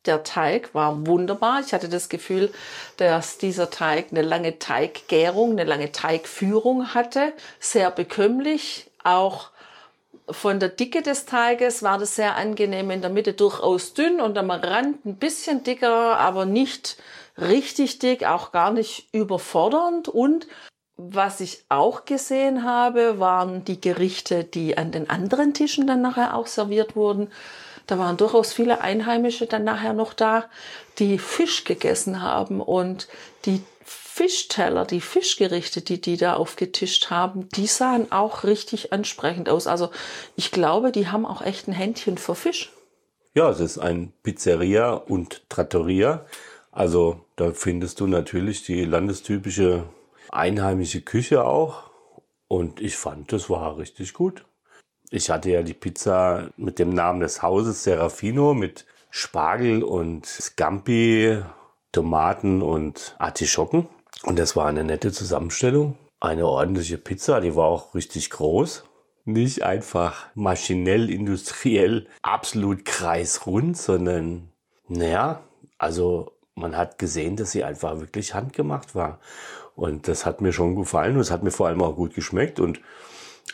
Der 0.07 0.25
Teig 0.25 0.75
war 0.75 1.07
wunderbar. 1.07 1.61
Ich 1.61 1.73
hatte 1.73 1.89
das 1.89 2.09
Gefühl, 2.09 2.53
dass 2.97 3.39
dieser 3.39 3.71
Teig 3.71 4.07
eine 4.11 4.23
lange 4.23 4.59
Teiggärung, 4.59 5.53
eine 5.53 5.65
lange 5.65 5.93
Teigführung 5.93 6.93
hatte. 6.95 7.33
Sehr 7.61 7.91
bekömmlich. 7.93 8.91
Auch 9.05 9.51
von 10.29 10.59
der 10.59 10.71
Dicke 10.71 11.03
des 11.03 11.25
Teiges 11.27 11.83
war 11.85 11.99
das 11.99 12.17
sehr 12.17 12.37
angenehm. 12.37 12.91
In 12.91 13.01
der 13.01 13.11
Mitte 13.11 13.33
durchaus 13.33 13.95
dünn 13.95 14.21
und 14.21 14.37
am 14.39 14.51
Rand 14.51 15.05
ein 15.05 15.17
bisschen 15.17 15.63
dicker, 15.63 16.19
aber 16.19 16.47
nicht 16.47 16.97
richtig 17.39 18.01
dick, 18.01 18.25
auch 18.25 18.51
gar 18.51 18.73
nicht 18.73 19.09
überfordernd. 19.13 20.09
Und 20.09 20.49
was 20.97 21.41
ich 21.41 21.65
auch 21.69 22.05
gesehen 22.05 22.65
habe, 22.65 23.19
waren 23.19 23.65
die 23.65 23.81
Gerichte, 23.81 24.45
die 24.45 24.77
an 24.77 24.91
den 24.91 25.09
anderen 25.09 25.55
Tischen 25.55 25.87
dann 25.87 26.03
nachher 26.03 26.37
auch 26.37 26.47
serviert 26.47 26.97
wurden. 26.97 27.31
Da 27.87 27.99
waren 27.99 28.17
durchaus 28.17 28.53
viele 28.53 28.81
Einheimische 28.81 29.47
dann 29.47 29.65
nachher 29.65 29.93
noch 29.93 30.15
da, 30.15 30.45
die 30.99 31.19
Fisch 31.19 31.65
gegessen 31.65 32.23
haben 32.23 32.61
und 32.61 33.09
die 33.45 33.63
Fischteller, 33.85 34.85
die 34.85 35.01
Fischgerichte, 35.01 35.81
die 35.81 36.01
die 36.01 36.17
da 36.17 36.35
aufgetischt 36.35 37.11
haben, 37.11 37.49
die 37.49 37.67
sahen 37.67 38.13
auch 38.13 38.45
richtig 38.45 38.93
ansprechend 38.93 39.49
aus. 39.49 39.67
Also 39.67 39.91
ich 40.37 40.51
glaube, 40.51 40.93
die 40.93 41.09
haben 41.09 41.27
auch 41.27 41.43
echt 41.43 41.67
ein 41.67 41.73
Händchen 41.73 42.19
für 42.19 42.35
Fisch. 42.35 42.71
Ja, 43.35 43.49
es 43.49 43.61
ist 43.61 43.79
ein 43.79 44.13
Pizzeria 44.23 44.93
und 44.93 45.49
Trattoria. 45.49 46.27
Also 46.71 47.25
da 47.37 47.53
findest 47.53 48.01
du 48.01 48.07
natürlich 48.07 48.65
die 48.65 48.85
landestypische 48.85 49.85
einheimische 50.29 51.01
Küche 51.01 51.45
auch. 51.45 51.91
Und 52.49 52.81
ich 52.81 52.97
fand, 52.97 53.33
das 53.33 53.49
war 53.49 53.79
richtig 53.79 54.13
gut. 54.13 54.45
Ich 55.15 55.29
hatte 55.29 55.51
ja 55.51 55.63
die 55.63 55.75
Pizza 55.75 56.49
mit 56.57 56.79
dem 56.79 56.89
Namen 56.89 57.21
des 57.21 57.43
Hauses 57.43 57.85
Serafino 57.85 58.55
mit 58.55 58.87
Spargel 59.11 59.83
und 59.83 60.25
Scampi, 60.25 61.39
Tomaten 61.93 62.63
und 62.63 63.15
Artischocken. 63.19 63.89
Und 64.23 64.39
das 64.39 64.57
war 64.57 64.69
eine 64.69 64.85
nette 64.85 65.13
Zusammenstellung. 65.13 65.99
Eine 66.19 66.47
ordentliche 66.47 66.97
Pizza, 66.97 67.43
die 67.43 67.55
war 67.55 67.67
auch 67.67 67.95
richtig 67.95 68.31
groß. 68.31 68.85
Nicht 69.27 69.63
einfach 69.63 70.29
maschinell, 70.35 71.11
industriell, 71.11 72.07
absolut 72.23 72.87
kreisrund, 72.87 73.77
sondern, 73.77 74.49
naja, 74.89 75.43
also 75.77 76.33
man 76.55 76.75
hat 76.75 76.99
gesehen, 76.99 77.37
dass 77.37 77.51
sie 77.53 77.65
einfach 77.65 78.01
wirklich 78.01 78.33
handgemacht 78.33 78.95
war. 78.95 79.21
Und 79.77 80.09
das 80.09 80.25
hat 80.25 80.41
mir 80.41 80.55
schon 80.55 80.75
gefallen 80.75 81.17
und 81.17 81.21
es 81.21 81.31
hat 81.31 81.43
mir 81.43 81.51
vor 81.51 81.67
allem 81.67 81.83
auch 81.83 81.97
gut 81.97 82.15
geschmeckt. 82.15 82.61
Und 82.61 82.81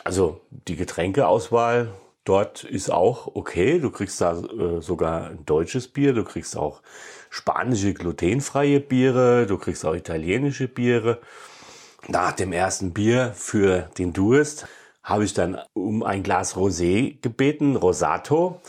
also 0.03 0.41
die 0.49 0.75
Getränkeauswahl 0.75 1.93
dort 2.23 2.63
ist 2.63 2.91
auch 2.91 3.35
okay. 3.35 3.79
Du 3.79 3.89
kriegst 3.89 4.21
da 4.21 4.39
äh, 4.39 4.81
sogar 4.81 5.29
ein 5.29 5.45
deutsches 5.45 5.87
Bier, 5.87 6.13
du 6.13 6.23
kriegst 6.23 6.55
auch 6.55 6.81
spanische 7.29 7.93
glutenfreie 7.93 8.79
Biere, 8.79 9.45
du 9.47 9.57
kriegst 9.57 9.85
auch 9.85 9.95
italienische 9.95 10.67
Biere. 10.67 11.19
Nach 12.07 12.31
dem 12.31 12.53
ersten 12.53 12.93
Bier 12.93 13.33
für 13.35 13.89
den 13.97 14.13
Durst 14.13 14.67
habe 15.03 15.25
ich 15.25 15.33
dann 15.33 15.59
um 15.73 16.03
ein 16.03 16.23
Glas 16.23 16.55
Rosé 16.55 17.19
gebeten, 17.21 17.75
Rosato, 17.75 18.61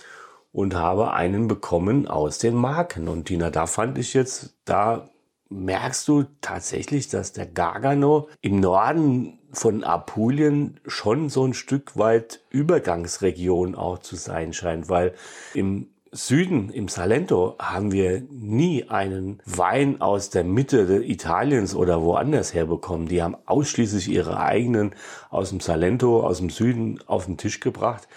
und 0.52 0.74
habe 0.74 1.12
einen 1.12 1.46
bekommen 1.46 2.08
aus 2.08 2.38
den 2.38 2.54
Marken. 2.54 3.08
Und 3.08 3.26
Tina, 3.26 3.50
da 3.50 3.66
fand 3.66 3.98
ich 3.98 4.14
jetzt, 4.14 4.56
da 4.64 5.08
merkst 5.50 6.06
du 6.08 6.24
tatsächlich, 6.40 7.08
dass 7.08 7.32
der 7.32 7.46
Gargano 7.46 8.28
im 8.40 8.60
Norden 8.60 9.38
von 9.52 9.84
Apulien 9.84 10.80
schon 10.86 11.28
so 11.28 11.44
ein 11.44 11.54
Stück 11.54 11.98
weit 11.98 12.40
Übergangsregion 12.50 13.74
auch 13.74 13.98
zu 13.98 14.16
sein 14.16 14.52
scheint, 14.52 14.88
weil 14.88 15.14
im 15.54 15.88
Süden, 16.12 16.70
im 16.70 16.88
Salento, 16.88 17.56
haben 17.60 17.92
wir 17.92 18.22
nie 18.30 18.88
einen 18.88 19.40
Wein 19.44 20.00
aus 20.00 20.30
der 20.30 20.42
Mitte 20.42 21.04
Italiens 21.04 21.74
oder 21.74 22.02
woanders 22.02 22.52
herbekommen. 22.52 23.06
Die 23.06 23.22
haben 23.22 23.36
ausschließlich 23.46 24.08
ihre 24.08 24.40
eigenen 24.40 24.94
aus 25.30 25.50
dem 25.50 25.60
Salento, 25.60 26.26
aus 26.26 26.38
dem 26.38 26.50
Süden 26.50 27.00
auf 27.06 27.26
den 27.26 27.36
Tisch 27.36 27.60
gebracht. 27.60 28.08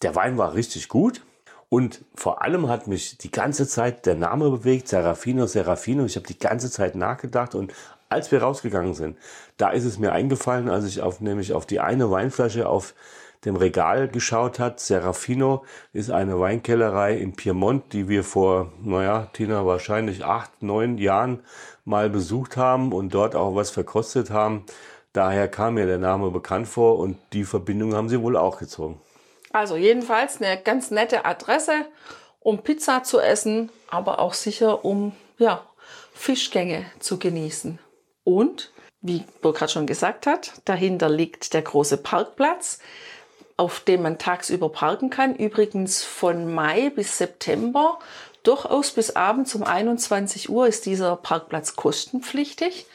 Der 0.00 0.14
Wein 0.14 0.38
war 0.38 0.54
richtig 0.54 0.88
gut. 0.88 1.22
Und 1.72 2.04
vor 2.14 2.42
allem 2.42 2.68
hat 2.68 2.86
mich 2.86 3.16
die 3.16 3.30
ganze 3.30 3.66
Zeit 3.66 4.04
der 4.04 4.14
Name 4.14 4.50
bewegt, 4.50 4.88
Serafino, 4.88 5.46
Serafino. 5.46 6.04
Ich 6.04 6.16
habe 6.16 6.26
die 6.26 6.38
ganze 6.38 6.70
Zeit 6.70 6.94
nachgedacht 6.94 7.54
und 7.54 7.72
als 8.10 8.30
wir 8.30 8.42
rausgegangen 8.42 8.92
sind, 8.92 9.16
da 9.56 9.70
ist 9.70 9.86
es 9.86 9.98
mir 9.98 10.12
eingefallen, 10.12 10.68
als 10.68 10.84
ich 10.84 11.00
auf, 11.00 11.22
nämlich 11.22 11.54
auf 11.54 11.64
die 11.64 11.80
eine 11.80 12.10
Weinflasche 12.10 12.68
auf 12.68 12.92
dem 13.46 13.56
Regal 13.56 14.08
geschaut 14.08 14.58
hat. 14.58 14.80
Serafino 14.80 15.64
ist 15.94 16.10
eine 16.10 16.38
Weinkellerei 16.38 17.16
in 17.16 17.32
Piemont, 17.32 17.94
die 17.94 18.06
wir 18.06 18.22
vor, 18.22 18.70
naja, 18.82 19.30
Tina, 19.32 19.64
wahrscheinlich 19.64 20.26
acht, 20.26 20.62
neun 20.62 20.98
Jahren 20.98 21.40
mal 21.86 22.10
besucht 22.10 22.58
haben 22.58 22.92
und 22.92 23.14
dort 23.14 23.34
auch 23.34 23.54
was 23.54 23.70
verkostet 23.70 24.28
haben. 24.28 24.66
Daher 25.14 25.48
kam 25.48 25.72
mir 25.72 25.86
der 25.86 25.96
Name 25.96 26.30
bekannt 26.32 26.68
vor 26.68 26.98
und 26.98 27.16
die 27.32 27.44
Verbindung 27.44 27.94
haben 27.94 28.10
sie 28.10 28.20
wohl 28.20 28.36
auch 28.36 28.58
gezogen. 28.58 29.00
Also 29.52 29.76
jedenfalls 29.76 30.40
eine 30.40 30.60
ganz 30.60 30.90
nette 30.90 31.24
Adresse, 31.24 31.86
um 32.40 32.62
Pizza 32.62 33.04
zu 33.04 33.20
essen, 33.20 33.70
aber 33.88 34.18
auch 34.18 34.34
sicher, 34.34 34.84
um 34.84 35.12
ja, 35.38 35.64
Fischgänge 36.14 36.86
zu 36.98 37.18
genießen. 37.18 37.78
Und, 38.24 38.72
wie 39.00 39.24
Burkhard 39.40 39.70
schon 39.70 39.86
gesagt 39.86 40.26
hat, 40.26 40.52
dahinter 40.64 41.08
liegt 41.08 41.54
der 41.54 41.62
große 41.62 41.98
Parkplatz, 41.98 42.78
auf 43.56 43.80
dem 43.80 44.02
man 44.02 44.18
tagsüber 44.18 44.70
parken 44.70 45.10
kann. 45.10 45.36
Übrigens 45.36 46.02
von 46.02 46.52
Mai 46.52 46.90
bis 46.90 47.18
September, 47.18 47.98
durchaus 48.42 48.90
bis 48.92 49.14
abends 49.14 49.54
um 49.54 49.62
21 49.62 50.48
Uhr 50.48 50.66
ist 50.66 50.86
dieser 50.86 51.16
Parkplatz 51.16 51.76
kostenpflichtig. 51.76 52.86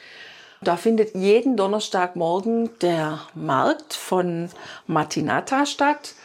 Da 0.62 0.76
findet 0.76 1.13
jeden 1.13 1.56
Donnerstagmorgen 1.56 2.78
der 2.80 3.22
Markt 3.36 3.93
von 3.93 4.50
Matinata 4.88 5.65
statt. 5.65 6.15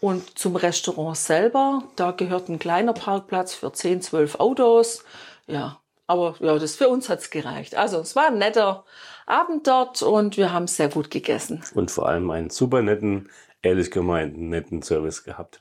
Und 0.00 0.38
zum 0.38 0.56
Restaurant 0.56 1.16
selber, 1.16 1.82
da 1.96 2.10
gehört 2.12 2.48
ein 2.48 2.58
kleiner 2.58 2.94
Parkplatz 2.94 3.54
für 3.54 3.72
10, 3.72 4.00
12 4.02 4.36
Autos. 4.36 5.04
Ja, 5.46 5.80
aber 6.06 6.34
ja, 6.40 6.58
das 6.58 6.76
für 6.76 6.88
uns 6.88 7.08
hat's 7.08 7.30
gereicht. 7.30 7.74
Also 7.74 7.98
es 7.98 8.16
war 8.16 8.28
ein 8.28 8.38
netter 8.38 8.84
Abend 9.26 9.66
dort 9.66 10.02
und 10.02 10.36
wir 10.36 10.52
haben 10.52 10.66
sehr 10.66 10.88
gut 10.88 11.10
gegessen. 11.10 11.62
Und 11.74 11.90
vor 11.90 12.08
allem 12.08 12.30
einen 12.30 12.50
super 12.50 12.82
netten, 12.82 13.28
ehrlich 13.62 13.90
gemeinten, 13.90 14.48
netten 14.48 14.82
Service 14.82 15.22
gehabt. 15.22 15.60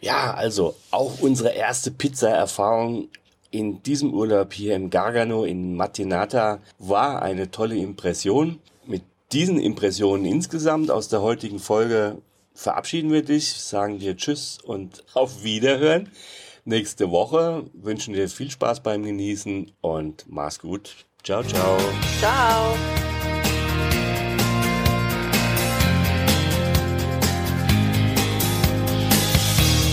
Ja, 0.00 0.34
also 0.34 0.74
auch 0.90 1.20
unsere 1.20 1.50
erste 1.50 1.90
Pizza-Erfahrung 1.90 3.08
in 3.50 3.82
diesem 3.82 4.12
Urlaub 4.12 4.52
hier 4.52 4.76
im 4.76 4.90
Gargano 4.90 5.44
in 5.44 5.74
Matinata 5.74 6.60
war 6.78 7.22
eine 7.22 7.50
tolle 7.50 7.76
Impression. 7.76 8.60
Mit 8.86 9.02
diesen 9.32 9.58
Impressionen 9.58 10.26
insgesamt 10.26 10.90
aus 10.90 11.08
der 11.08 11.22
heutigen 11.22 11.58
Folge 11.58 12.18
verabschieden 12.58 13.12
wir 13.12 13.22
dich, 13.22 13.52
sagen 13.52 14.00
dir 14.00 14.16
Tschüss 14.16 14.58
und 14.62 15.04
auf 15.14 15.44
Wiederhören. 15.44 16.10
Nächste 16.64 17.10
Woche 17.10 17.64
wünschen 17.72 18.14
dir 18.14 18.28
viel 18.28 18.50
Spaß 18.50 18.82
beim 18.82 19.04
Genießen 19.04 19.70
und 19.80 20.24
mach's 20.28 20.58
gut. 20.58 21.06
Ciao, 21.22 21.42
ciao. 21.42 21.78
Ciao. 22.18 22.74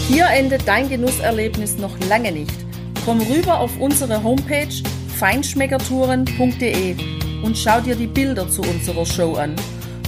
Hier 0.07 0.25
endet 0.27 0.67
dein 0.67 0.89
Genusserlebnis 0.89 1.77
noch 1.77 1.97
lange 2.07 2.31
nicht. 2.31 2.53
Komm 3.05 3.21
rüber 3.21 3.59
auf 3.59 3.79
unsere 3.79 4.23
Homepage 4.23 4.73
feinschmeckertouren.de 5.19 6.95
und 7.43 7.57
schau 7.57 7.79
dir 7.81 7.95
die 7.95 8.07
Bilder 8.07 8.49
zu 8.49 8.61
unserer 8.63 9.05
Show 9.05 9.35
an. 9.35 9.55